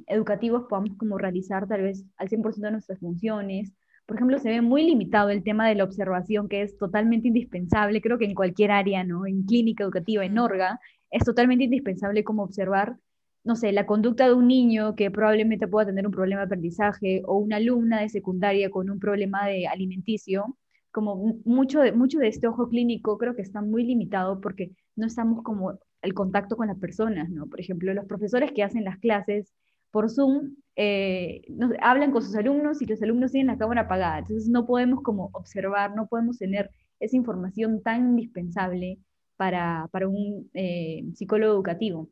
[0.07, 3.73] educativos podamos como realizar tal vez al 100% de nuestras funciones.
[4.07, 8.03] Por ejemplo, se ve muy limitado el tema de la observación, que es totalmente indispensable,
[8.03, 9.27] creo que en cualquier área, ¿no?
[9.27, 12.97] En clínica educativa, en orga, es totalmente indispensable como observar
[13.45, 17.23] no sé, la conducta de un niño que probablemente pueda tener un problema de aprendizaje
[17.27, 20.57] o una alumna de secundaria con un problema de alimenticio,
[20.93, 25.07] como mucho de, mucho de este ojo clínico creo que está muy limitado porque no
[25.07, 27.47] estamos como el contacto con las personas, ¿no?
[27.47, 29.53] Por ejemplo, los profesores que hacen las clases
[29.91, 31.43] por Zoom eh,
[31.81, 35.31] hablan con sus alumnos y los alumnos tienen la cámara apagada, entonces no podemos como
[35.33, 38.99] observar, no podemos tener esa información tan indispensable
[39.37, 42.09] para, para un eh, psicólogo educativo.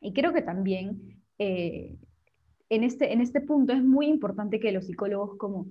[0.00, 1.96] Y creo que también eh,
[2.68, 5.66] en, este, en este punto es muy importante que los psicólogos como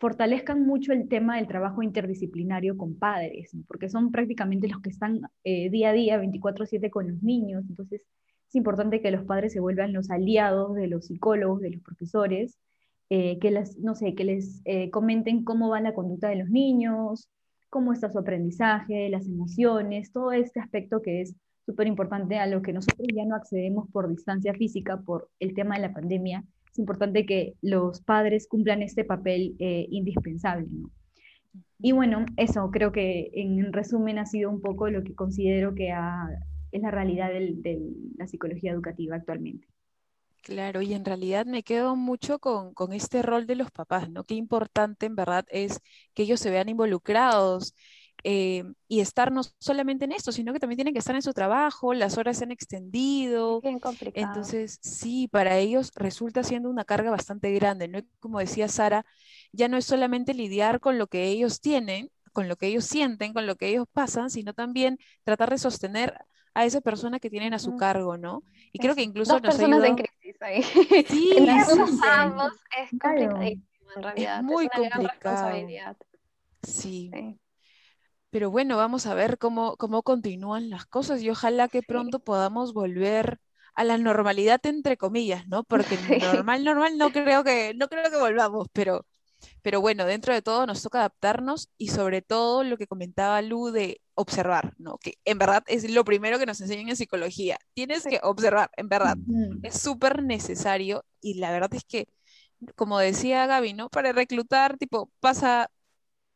[0.00, 5.20] fortalezcan mucho el tema del trabajo interdisciplinario con padres, porque son prácticamente los que están
[5.44, 8.02] eh, día a día 24/7 con los niños, entonces
[8.48, 12.58] es importante que los padres se vuelvan los aliados de los psicólogos, de los profesores,
[13.10, 17.28] eh, que, las, no sé, que les comenten cómo va la conducta de los niños,
[17.68, 21.36] cómo está su aprendizaje, las emociones, todo este aspecto que es
[21.66, 25.76] súper importante a lo que nosotros ya no accedemos por distancia física, por el tema
[25.76, 26.44] de la pandemia.
[26.70, 30.68] Es importante que los padres cumplan este papel eh, indispensable.
[30.70, 30.90] ¿no?
[31.78, 35.92] Y bueno, eso creo que en resumen ha sido un poco lo que considero que
[36.72, 37.80] es la realidad de
[38.16, 39.66] la psicología educativa actualmente.
[40.42, 44.24] Claro, y en realidad me quedo mucho con, con, este rol de los papás, ¿no?
[44.24, 45.80] Qué importante en verdad es
[46.14, 47.74] que ellos se vean involucrados
[48.22, 51.32] eh, y estar no solamente en esto, sino que también tienen que estar en su
[51.32, 53.60] trabajo, las horas se han extendido.
[53.60, 54.26] Bien complicado.
[54.26, 58.00] Entonces, sí, para ellos resulta siendo una carga bastante grande, ¿no?
[58.18, 59.04] Como decía Sara,
[59.52, 63.32] ya no es solamente lidiar con lo que ellos tienen, con lo que ellos sienten,
[63.32, 66.14] con lo que ellos pasan, sino también tratar de sostener
[66.54, 68.42] a esa persona que tienen a su cargo, ¿no?
[68.72, 70.62] Y creo que incluso Dos personas en crisis ahí.
[71.08, 71.36] Sí,
[72.02, 74.42] ambos es complicadísimo en realidad.
[74.42, 75.50] muy es una complicado.
[76.62, 77.10] sí.
[78.30, 82.72] Pero bueno, vamos a ver cómo, cómo continúan las cosas y ojalá que pronto podamos
[82.72, 83.40] volver
[83.74, 85.64] a la normalidad entre comillas, ¿no?
[85.64, 85.96] Porque
[86.44, 89.06] normal, normal no creo que, no creo que volvamos, pero,
[89.62, 93.70] pero bueno, dentro de todo nos toca adaptarnos y sobre todo lo que comentaba Lu
[93.70, 94.98] de observar, ¿no?
[94.98, 97.58] Que en verdad es lo primero que nos enseñan en psicología.
[97.74, 99.16] Tienes que observar, en verdad.
[99.62, 102.06] Es súper necesario y la verdad es que,
[102.76, 103.88] como decía Gaby, ¿no?
[103.88, 105.70] Para reclutar, tipo, pasa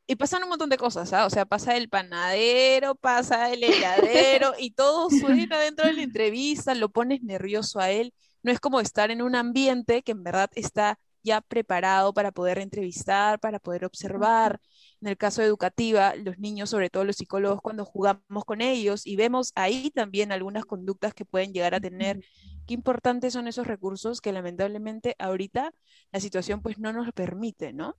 [0.06, 1.26] y pasan un montón de cosas, ¿ah?
[1.26, 6.74] O sea, pasa el panadero, pasa el heladero y todo suena dentro de la entrevista,
[6.74, 8.12] lo pones nervioso a él.
[8.42, 12.58] No es como estar en un ambiente que en verdad está ya preparado para poder
[12.58, 14.60] entrevistar, para poder observar.
[15.00, 19.16] En el caso educativa, los niños, sobre todo los psicólogos, cuando jugamos con ellos y
[19.16, 22.22] vemos ahí también algunas conductas que pueden llegar a tener,
[22.66, 25.72] qué importantes son esos recursos que lamentablemente ahorita
[26.12, 27.96] la situación pues no nos permite, ¿no?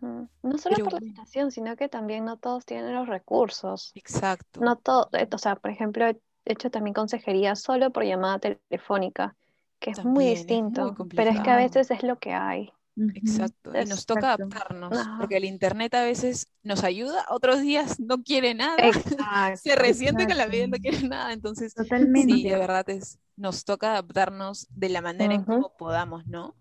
[0.00, 3.92] No solo por la situación, sino que también no todos tienen los recursos.
[3.94, 4.60] Exacto.
[4.60, 9.36] No todo, eh, o sea, por ejemplo, he hecho también consejería solo por llamada telefónica,
[9.80, 12.72] que es muy distinto, pero es que a veces es lo que hay.
[13.14, 18.24] Exacto, y nos toca adaptarnos, porque el internet a veces nos ayuda, otros días no
[18.24, 18.76] quiere nada,
[19.56, 22.34] se resiente con la vida y no quiere nada, entonces Totalmente.
[22.34, 26.56] sí, de verdad es, nos toca adaptarnos de la manera en como podamos, ¿no?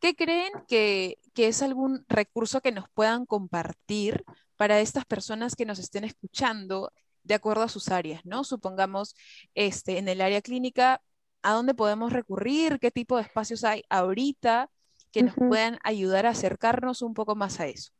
[0.00, 4.24] ¿Qué creen que, es algún recurso que nos puedan compartir
[4.56, 8.42] para estas personas que nos estén escuchando de acuerdo a sus áreas, ¿no?
[8.42, 9.14] Supongamos,
[9.54, 11.00] este, en el área clínica,
[11.42, 12.80] ¿a dónde podemos recurrir?
[12.80, 14.68] ¿Qué tipo de espacios hay ahorita
[15.12, 17.92] que nos puedan ayudar a acercarnos un poco más a eso?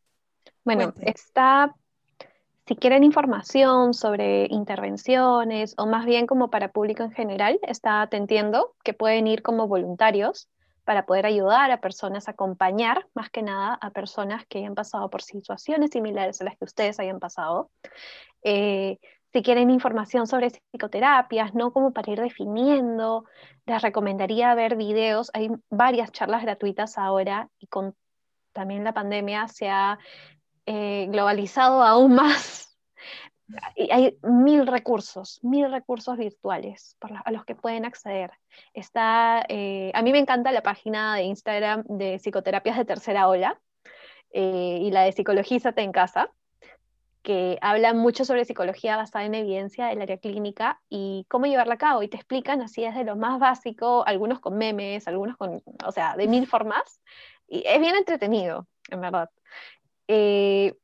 [0.65, 1.75] Bueno, está,
[2.67, 8.75] si quieren información sobre intervenciones o más bien como para público en general, está atendiendo
[8.83, 10.49] que pueden ir como voluntarios
[10.89, 15.21] para poder ayudar a personas, acompañar más que nada a personas que hayan pasado por
[15.21, 17.71] situaciones similares a las que ustedes hayan pasado.
[18.43, 18.97] Eh,
[19.31, 23.27] si quieren información sobre psicoterapias, no como para ir definiendo,
[23.67, 25.31] les recomendaría ver videos.
[25.35, 27.95] Hay varias charlas gratuitas ahora y con
[28.55, 29.99] también la pandemia se ha
[30.65, 32.68] eh, globalizado aún más
[33.91, 38.31] hay mil recursos, mil recursos virtuales a los que pueden acceder.
[38.75, 43.59] Está, eh, a mí me encanta la página de Instagram de psicoterapias de tercera ola
[44.33, 46.31] eh, y la de Psicologízate en casa,
[47.23, 51.79] que hablan mucho sobre psicología basada en evidencia del área clínica y cómo llevarla a
[51.79, 52.03] cabo.
[52.03, 56.17] Y te explican así desde lo más básico, algunos con memes, algunos con, o sea,
[56.17, 57.01] de mil formas.
[57.47, 59.31] Y es bien entretenido, en verdad.
[60.07, 60.75] Eh,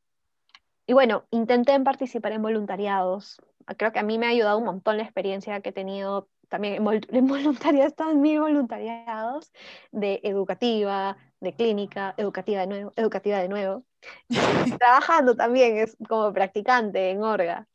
[0.87, 3.41] y bueno, intenté participar en voluntariados.
[3.79, 6.75] Creo que a mí me ha ayudado un montón la experiencia que he tenido también
[6.75, 6.85] en,
[7.27, 9.53] voluntariados, están mil voluntariados
[9.93, 13.85] de educativa, de clínica, educativa de nuevo, educativa de nuevo.
[14.79, 17.67] Trabajando también es como practicante en Orga.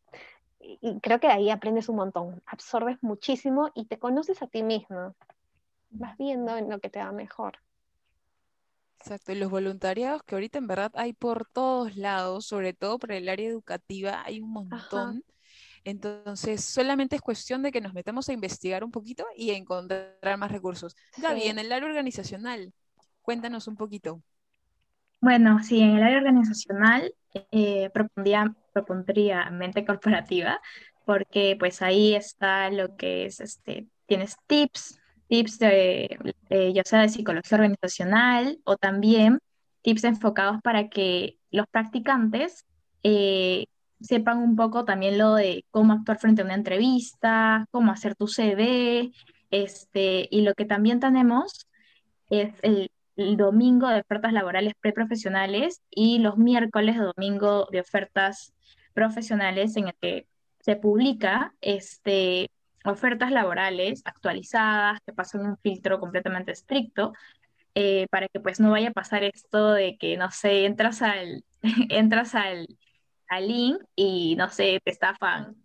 [0.59, 5.15] Y creo que ahí aprendes un montón, absorbes muchísimo y te conoces a ti mismo.
[5.89, 7.57] Vas viendo en lo que te va mejor.
[8.99, 13.13] Exacto, y los voluntariados que ahorita en verdad hay por todos lados, sobre todo por
[13.13, 15.23] el área educativa, hay un montón.
[15.85, 20.37] Entonces, solamente es cuestión de que nos metamos a investigar un poquito y a encontrar
[20.37, 20.95] más recursos.
[21.17, 22.73] Gaby, en el área organizacional,
[23.21, 24.21] cuéntanos un poquito.
[25.21, 27.13] Bueno, sí, en el área organizacional
[27.51, 30.61] eh, propondría, propondría mente corporativa,
[31.05, 34.98] porque pues ahí está lo que es, este, tienes tips,
[35.29, 36.35] tips de,
[36.73, 39.39] ya sea de psicología organizacional o también
[39.81, 42.65] tips enfocados para que los practicantes
[43.03, 43.67] eh,
[44.01, 48.27] sepan un poco también lo de cómo actuar frente a una entrevista, cómo hacer tu
[48.27, 49.11] CV,
[49.51, 51.67] este, y lo que también tenemos
[52.29, 52.91] es el,
[53.35, 58.53] domingo de ofertas laborales preprofesionales y los miércoles de domingo de ofertas
[58.93, 60.25] profesionales en el que
[60.61, 62.49] se publica este,
[62.85, 67.13] ofertas laborales actualizadas, que pasen un filtro completamente estricto,
[67.75, 71.43] eh, para que pues no vaya a pasar esto de que, no sé, entras al,
[71.89, 72.67] entras al,
[73.27, 75.55] al link y, no sé, te estafan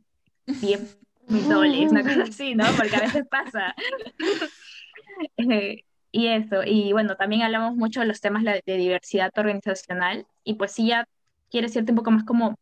[0.47, 0.99] 10
[1.29, 2.65] mil dólares, una cosa así, ¿no?
[2.77, 3.75] Porque a veces pasa.
[5.37, 10.55] Eh, y eso, y bueno, también hablamos mucho de los temas de diversidad organizacional, y
[10.55, 11.07] pues si ya
[11.51, 12.59] quieres irte un poco más como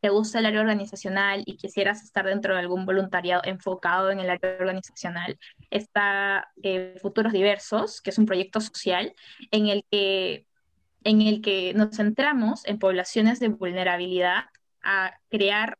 [0.00, 4.30] te gusta el área organizacional y quisieras estar dentro de algún voluntariado enfocado en el
[4.30, 5.38] área organizacional,
[5.70, 9.14] está eh, Futuros Diversos, que es un proyecto social
[9.50, 10.46] en el que,
[11.04, 14.44] en el que nos centramos en poblaciones de vulnerabilidad
[14.82, 15.78] a crear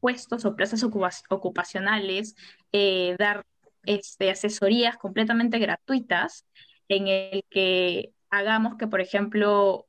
[0.00, 2.36] puestos o plazas ocupacionales,
[2.72, 3.44] eh, dar
[3.84, 6.44] este, asesorías completamente gratuitas
[6.88, 9.85] en el que hagamos que, por ejemplo,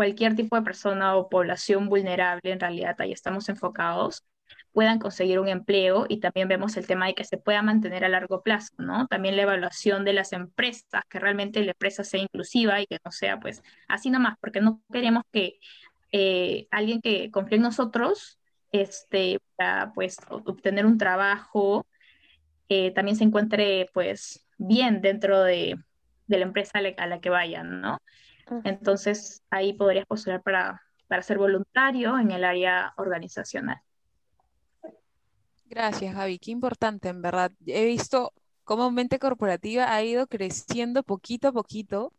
[0.00, 4.24] cualquier tipo de persona o población vulnerable, en realidad ahí estamos enfocados,
[4.72, 8.08] puedan conseguir un empleo y también vemos el tema de que se pueda mantener a
[8.08, 9.06] largo plazo, ¿no?
[9.08, 13.10] También la evaluación de las empresas, que realmente la empresa sea inclusiva y que no
[13.10, 15.58] sea pues así nomás, porque no queremos que
[16.12, 18.38] eh, alguien que confíe en nosotros
[18.72, 21.86] este, para pues obtener un trabajo
[22.70, 25.76] eh, también se encuentre pues bien dentro de,
[26.26, 27.98] de la empresa a la, que vayan, ¿no?
[28.64, 33.78] Entonces ahí podrías postular para, para ser voluntario en el área organizacional.
[35.64, 36.38] Gracias, Javi.
[36.38, 37.52] Qué importante, en verdad.
[37.66, 38.32] He visto
[38.64, 42.12] cómo mente corporativa ha ido creciendo poquito a poquito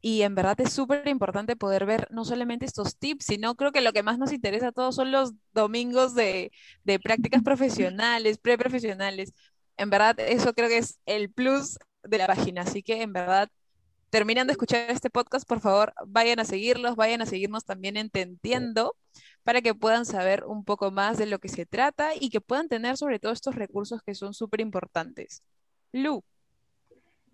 [0.00, 3.80] y en verdad es súper importante poder ver no solamente estos tips, sino creo que
[3.80, 6.52] lo que más nos interesa a todos son los domingos de,
[6.84, 9.32] de prácticas profesionales, preprofesionales.
[9.76, 12.62] En verdad, eso creo que es el plus de la página.
[12.62, 13.48] Así que en verdad,
[14.10, 18.96] terminando de escuchar este podcast, por favor, vayan a seguirlos, vayan a seguirnos también entendiendo
[19.42, 22.68] para que puedan saber un poco más de lo que se trata y que puedan
[22.68, 25.42] tener sobre todo estos recursos que son súper importantes.
[25.92, 26.22] Lu.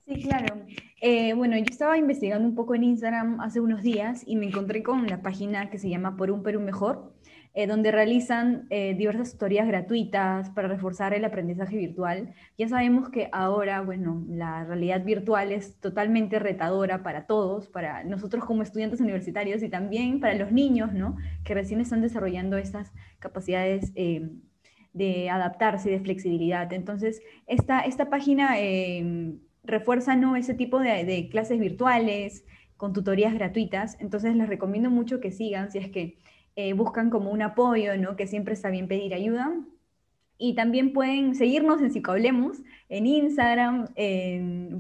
[0.07, 0.67] Sí, claro.
[1.01, 4.83] Eh, bueno, yo estaba investigando un poco en Instagram hace unos días y me encontré
[4.83, 7.14] con la página que se llama Por un Perú Mejor,
[7.55, 12.35] eh, donde realizan eh, diversas tutorías gratuitas para reforzar el aprendizaje virtual.
[12.59, 18.45] Ya sabemos que ahora, bueno, la realidad virtual es totalmente retadora para todos, para nosotros
[18.45, 21.17] como estudiantes universitarios y también para los niños, ¿no?
[21.45, 23.93] Que recién están desarrollando estas capacidades
[24.93, 26.73] de adaptarse, de flexibilidad.
[26.73, 28.57] Entonces, esta, esta página
[29.65, 30.37] refuerza ¿no?
[30.37, 32.45] ese tipo de, clases virtuales
[32.77, 33.97] con tutorías gratuitas.
[34.01, 36.19] Entonces les recomiendo mucho que sigan si es que
[36.57, 38.17] eh, buscan como un apoyo, ¿no?
[38.17, 39.53] que siempre está bien pedir ayuda.
[40.39, 43.87] Y también pueden seguirnos en Psicohablemos, en Instagram,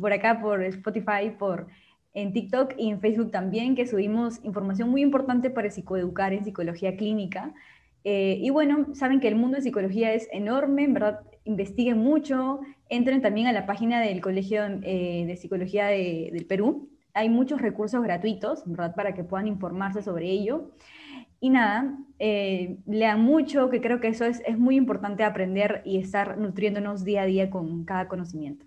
[0.01, 1.68] por acá por Spotify, por,
[2.14, 6.97] en TikTok y en Facebook también, que subimos información muy importante para psicoeducar en psicología
[6.97, 7.53] clínica.
[8.05, 12.61] Eh, y bueno, saben que el mundo de psicología es enorme, en verdad, investiguen mucho,
[12.89, 16.89] entren también a la página del Colegio eh, de Psicología del Perú.
[17.14, 20.70] Hay muchos recursos gratuitos, ¿verdad?, para que puedan informarse sobre ello.
[21.45, 25.99] Y nada, eh, lean mucho, que creo que eso es, es muy importante aprender y
[25.99, 28.64] estar nutriéndonos día a día con cada conocimiento.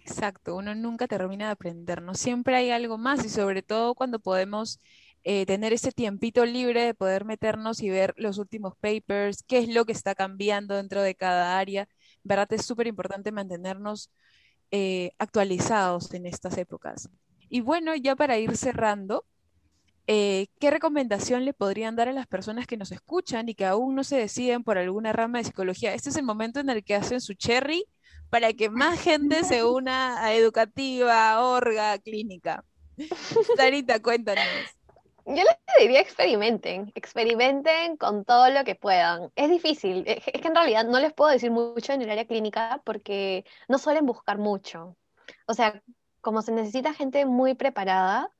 [0.00, 2.14] Exacto, uno nunca termina de aprender, ¿no?
[2.14, 4.78] Siempre hay algo más y sobre todo cuando podemos
[5.24, 9.68] eh, tener ese tiempito libre de poder meternos y ver los últimos papers, qué es
[9.68, 11.88] lo que está cambiando dentro de cada área.
[12.22, 12.52] ¿Verdad?
[12.52, 14.12] Es súper importante mantenernos
[14.70, 17.10] eh, actualizados en estas épocas.
[17.48, 19.24] Y bueno, ya para ir cerrando,
[20.06, 23.94] eh, ¿qué recomendación le podrían dar a las personas que nos escuchan y que aún
[23.94, 25.94] no se deciden por alguna rama de psicología?
[25.94, 27.84] Este es el momento en el que hacen su cherry
[28.30, 32.64] para que más gente se una a educativa, orga, clínica.
[33.56, 34.44] Sarita, cuéntanos.
[35.26, 39.32] Yo les diría experimenten, experimenten con todo lo que puedan.
[39.34, 42.80] Es difícil, es que en realidad no les puedo decir mucho en el área clínica
[42.84, 44.96] porque no suelen buscar mucho.
[45.48, 45.82] O sea,
[46.20, 48.30] como se necesita gente muy preparada,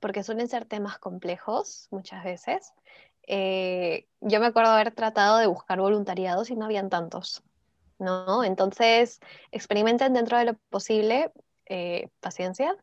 [0.00, 2.72] porque suelen ser temas complejos muchas veces,
[3.26, 7.42] eh, yo me acuerdo haber tratado de buscar voluntariados y no habían tantos,
[7.98, 8.42] ¿no?
[8.42, 9.20] Entonces,
[9.52, 11.30] experimenten dentro de lo posible,
[11.66, 12.74] eh, paciencia,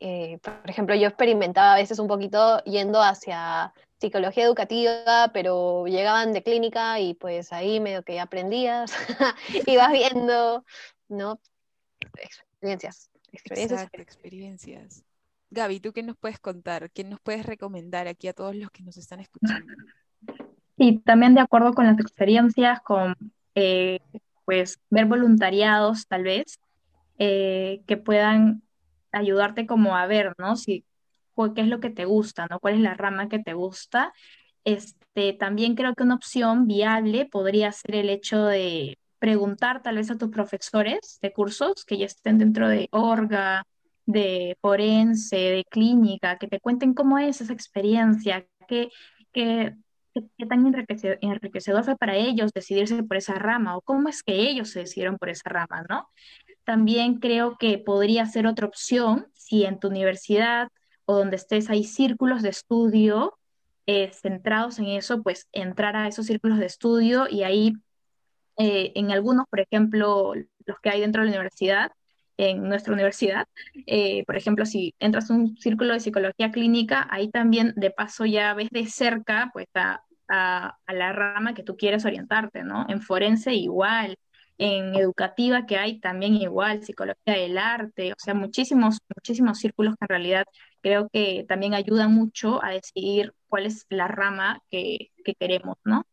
[0.00, 6.32] eh, por ejemplo, yo experimentaba a veces un poquito yendo hacia psicología educativa, pero llegaban
[6.32, 8.92] de clínica y pues ahí medio que aprendías,
[9.66, 10.64] ibas viendo,
[11.08, 11.40] ¿no?
[12.16, 13.10] Experiencias.
[13.32, 13.88] Experiencias.
[13.94, 15.04] experiencias.
[15.54, 16.90] Gaby, ¿tú qué nos puedes contar?
[16.90, 19.72] ¿Qué nos puedes recomendar aquí a todos los que nos están escuchando?
[20.76, 23.14] Y también de acuerdo con las experiencias, con
[23.54, 24.00] eh,
[24.44, 26.58] pues ver voluntariados tal vez,
[27.18, 28.62] eh, que puedan
[29.12, 30.56] ayudarte como a ver, ¿no?
[30.56, 30.84] Si,
[31.54, 32.58] qué es lo que te gusta, ¿no?
[32.58, 34.12] ¿Cuál es la rama que te gusta?
[34.64, 40.10] Este, también creo que una opción viable podría ser el hecho de preguntar tal vez
[40.10, 43.64] a tus profesores de cursos que ya estén dentro de orga,
[44.06, 48.90] de forense, de clínica, que te cuenten cómo es esa experiencia, qué,
[49.32, 49.74] qué,
[50.14, 50.66] qué tan
[51.20, 55.18] enriquecedor, fue para ellos decidirse por esa rama o cómo es que ellos se decidieron
[55.18, 56.08] por esa rama, ¿no?
[56.64, 60.68] También creo que podría ser otra opción si en tu universidad
[61.04, 63.38] o donde estés hay círculos de estudio
[63.86, 67.74] eh, centrados en eso, pues entrar a esos círculos de estudio y ahí
[68.56, 70.32] eh, en algunos, por ejemplo,
[70.64, 71.92] los que hay dentro de la universidad,
[72.36, 73.46] en nuestra universidad,
[73.86, 78.24] eh, por ejemplo, si entras a un círculo de psicología clínica, ahí también de paso
[78.26, 82.86] ya ves de cerca pues a, a, la rama que tú quieres orientarte, ¿no?
[82.88, 84.16] En forense igual,
[84.58, 90.04] en educativa que hay también igual, psicología del arte, o sea, muchísimos, muchísimos círculos que
[90.04, 90.44] en realidad
[90.80, 96.06] creo que también ayudan mucho a decidir cuál es la rama que, queremos, ¿no?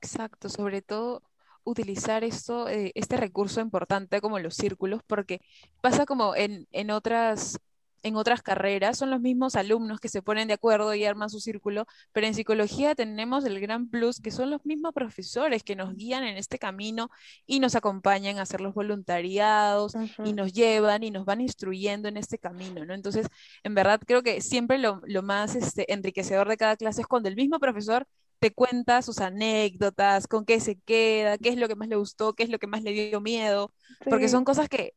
[0.00, 1.22] Exacto, sobre todo
[1.64, 5.40] utilizar esto, eh, este recurso importante como los círculos, porque
[5.80, 7.58] pasa como en, en otras
[8.04, 11.40] en otras carreras, son los mismos alumnos que se ponen de acuerdo y arman su
[11.40, 15.96] círculo, pero en psicología tenemos el gran plus que son los mismos profesores que nos
[15.96, 17.10] guían en este camino
[17.46, 22.18] y nos acompañan a hacer los voluntariados y nos llevan y nos van instruyendo en
[22.18, 22.92] este camino, ¿no?
[22.92, 23.26] Entonces,
[23.62, 27.36] en verdad creo que siempre lo, más este, enriquecedor de cada clase es cuando el
[27.36, 28.06] mismo profesor
[28.44, 32.34] te cuenta sus anécdotas, con qué se queda, qué es lo que más le gustó,
[32.34, 33.72] qué es lo que más le dio miedo,
[34.04, 34.92] porque son cosas que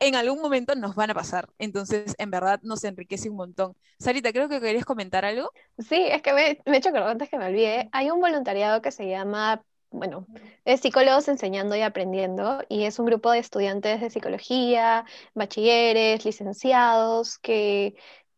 [0.00, 1.48] en algún momento nos van a pasar.
[1.60, 3.76] Entonces, en verdad, nos enriquece un montón.
[4.00, 5.52] Sarita, creo que querías comentar algo.
[5.78, 7.88] Sí, es que me, me he hecho que antes que me olvide.
[7.92, 9.62] Hay un voluntariado que se llama,
[9.92, 10.26] bueno,
[10.64, 15.04] es Psicólogos Enseñando y Aprendiendo, y es un grupo de estudiantes de psicología,
[15.34, 17.94] bachilleres, licenciados, que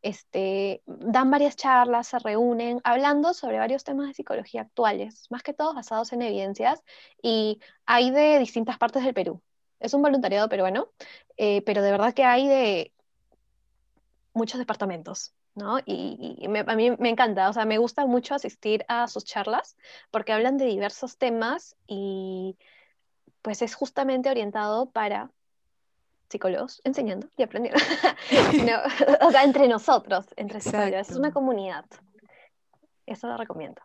[0.08, 5.52] este, dan varias charlas, se reúnen hablando sobre varios temas de psicología actuales, más que
[5.52, 6.82] todos basados en evidencias,
[7.22, 9.42] y hay de distintas partes del Perú.
[9.80, 10.88] Es un voluntariado peruano,
[11.36, 12.92] eh, pero de verdad que hay de
[14.32, 15.78] muchos departamentos, ¿no?
[15.84, 19.76] Y, a mí me encanta, o sea, me gusta mucho asistir a sus charlas
[20.10, 22.56] porque hablan de diversos temas y
[23.42, 25.30] pues es justamente orientado para
[26.28, 27.80] psicólogos enseñando y aprendiendo.
[29.22, 31.84] o sea, entre nosotros, entre psicólogos, es una comunidad.
[33.06, 33.80] Eso lo recomiendo.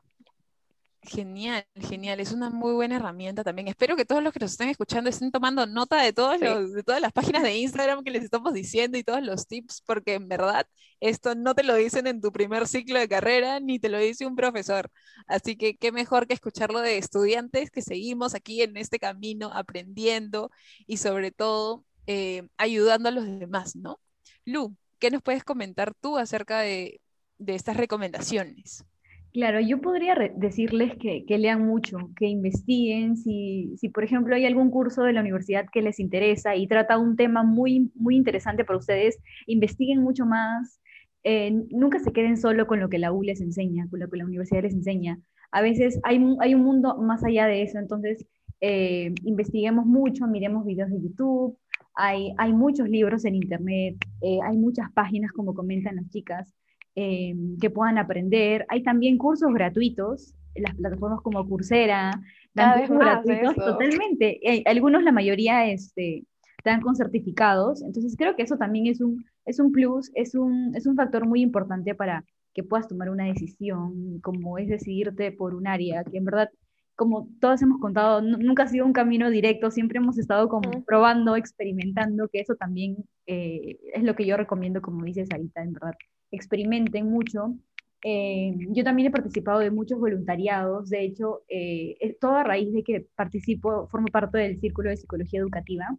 [1.05, 2.21] Genial, genial.
[2.21, 3.67] Es una muy buena herramienta también.
[3.67, 7.01] Espero que todos los que nos estén escuchando estén tomando nota de, todos de todas
[7.01, 10.65] las páginas de Instagram que les estamos diciendo y todos los tips, porque en verdad
[11.01, 14.25] esto no te lo dicen en tu primer ciclo de carrera ni te lo dice
[14.25, 14.89] un profesor.
[15.27, 20.51] Así que qué mejor que escucharlo de estudiantes que seguimos aquí en este camino aprendiendo
[20.87, 23.99] y sobre todo eh, ayudando a los demás, ¿no?
[24.45, 27.01] Lu, ¿qué nos puedes comentar tú acerca de,
[27.37, 28.85] de estas recomendaciones?
[29.33, 34.69] Claro, yo podría decirles que, lean mucho, que investiguen, si, si, por ejemplo hay algún
[34.69, 38.77] curso de la universidad que les interesa y trata un tema muy, muy interesante para
[38.77, 40.79] ustedes, investiguen mucho más,
[41.23, 44.17] eh, nunca se queden solo con lo que la U les enseña, con lo que
[44.17, 45.19] la universidad les enseña.
[45.51, 48.27] A veces hay, hay un mundo más allá de eso, entonces
[48.61, 51.57] eh, investiguemos mucho, miremos videos de YouTube,
[51.95, 56.53] hay, hay muchos libros en Internet, eh, hay muchas páginas como comentan las chicas.
[56.95, 58.67] Eh, que puedan aprender.
[58.69, 62.11] Hay también cursos gratuitos, las plataformas como Coursera,
[62.53, 64.39] dan cursos gratuitos totalmente.
[64.67, 66.23] algunos, la mayoría, este,
[66.63, 67.81] dan con certificados.
[67.81, 71.27] Entonces creo que eso también es un, es un plus, es un, es un factor
[71.27, 72.23] muy importante para
[72.53, 76.49] que puedas tomar una decisión, como es decidirte por un área, que en verdad,
[76.95, 81.35] como todos hemos contado, nunca ha sido un camino directo, siempre hemos estado como probando,
[81.35, 85.93] experimentando, que eso también eh, es lo que yo recomiendo, como dices ahorita, en verdad
[86.31, 87.55] experimenten mucho.
[88.03, 92.73] Eh, yo también he participado de muchos voluntariados, de hecho, eh, es todo a raíz
[92.73, 95.97] de que participo, formo parte del Círculo de Psicología Educativa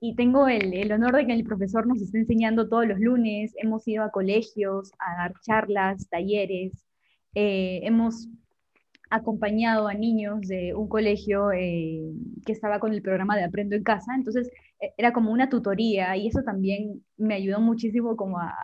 [0.00, 3.54] y tengo el, el, honor de que el profesor nos esté enseñando todos los lunes,
[3.56, 6.86] hemos ido a colegios a dar charlas, talleres,
[7.34, 8.28] eh, hemos
[9.10, 14.14] acompañado a niños de un colegio que estaba con el programa de Aprendo en Casa,
[14.14, 14.50] entonces
[14.96, 18.54] era como una tutoría y eso también me ayudó muchísimo como a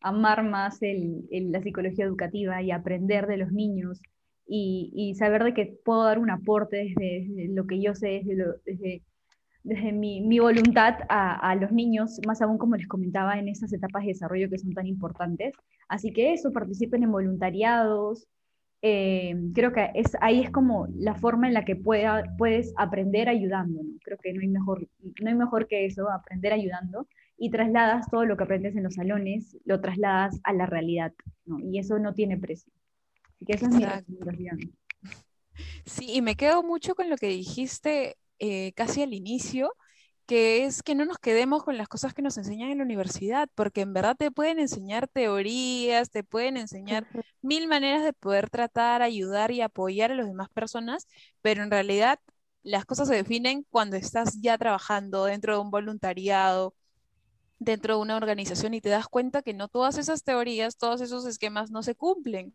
[0.00, 4.00] amar más la psicología educativa y aprender de los niños
[4.52, 8.22] y, saber de que puedo dar un aporte desde, lo que yo sé,
[8.64, 9.02] desde,
[9.62, 14.08] desde, mi, voluntad a, los niños, más aún como les comentaba en esas etapas de
[14.08, 15.54] desarrollo que son tan importantes.
[15.88, 18.26] Así que eso, participen en voluntariados.
[18.82, 23.28] Eh, creo que es, ahí es como la forma en la que pueda, puedes aprender
[23.28, 23.80] ayudando.
[24.02, 24.88] Creo que no hay, mejor,
[25.20, 27.06] no hay mejor que eso, aprender ayudando
[27.36, 31.12] y trasladas todo lo que aprendes en los salones, lo trasladas a la realidad,
[31.46, 31.58] ¿no?
[31.58, 32.72] Y eso no tiene precio.
[33.34, 34.58] Así que esa es mi recomendación.
[35.84, 39.72] Sí, y me quedo mucho con lo que dijiste eh, casi al inicio,
[40.30, 43.48] que es que no nos quedemos con las cosas que nos enseñan en la universidad,
[43.56, 47.04] porque en verdad te pueden enseñar teorías, te pueden enseñar
[47.42, 51.08] mil maneras de poder tratar, ayudar y apoyar a las demás personas,
[51.42, 52.20] pero en realidad
[52.62, 56.76] las cosas se definen cuando estás ya trabajando dentro de un voluntariado,
[57.58, 61.26] dentro de una organización y te das cuenta que no todas esas teorías, todos esos
[61.26, 62.54] esquemas no se cumplen.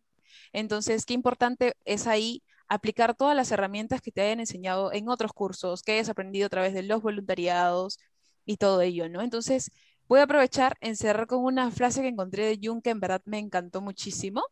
[0.53, 5.33] Entonces, qué importante es ahí aplicar todas las herramientas que te hayan enseñado en otros
[5.33, 7.99] cursos, que hayas aprendido a través de los voluntariados
[8.45, 9.21] y todo ello, ¿no?
[9.21, 9.71] Entonces,
[10.07, 13.21] voy a aprovechar en cerrar con una frase que encontré de Jung que en verdad
[13.25, 14.43] me encantó muchísimo,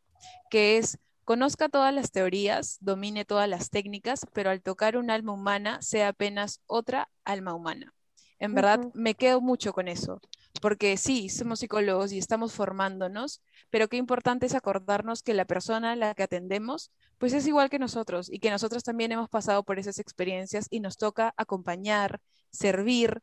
[0.49, 5.33] que es, conozca todas las teorías, domine todas las técnicas, pero al tocar un alma
[5.33, 7.93] humana, sea apenas otra alma humana.
[8.39, 10.19] En verdad, me quedo mucho con eso
[10.63, 15.91] porque sí, somos psicólogos y estamos formándonos, pero qué importante es acordarnos que la persona
[15.91, 19.63] a la que atendemos, pues es igual que nosotros y que nosotros también hemos pasado
[19.63, 23.21] por esas experiencias y nos toca acompañar, servir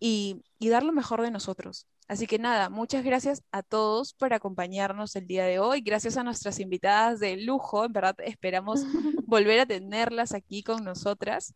[0.00, 1.86] y, y dar lo mejor de nosotros.
[2.06, 5.82] Así que nada, muchas gracias a todos por acompañarnos el día de hoy.
[5.82, 7.84] Gracias a nuestras invitadas de lujo.
[7.84, 8.80] En verdad, esperamos
[9.26, 11.52] volver a tenerlas aquí con nosotras.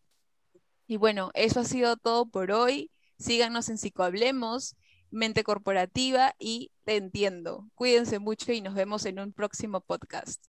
[0.86, 2.90] Y bueno, eso ha sido todo por hoy.
[3.18, 4.76] Síganos en Psicohablemos,
[5.12, 7.68] Mente Corporativa y Te Entiendo.
[7.74, 10.40] Cuídense mucho y nos vemos en un próximo podcast.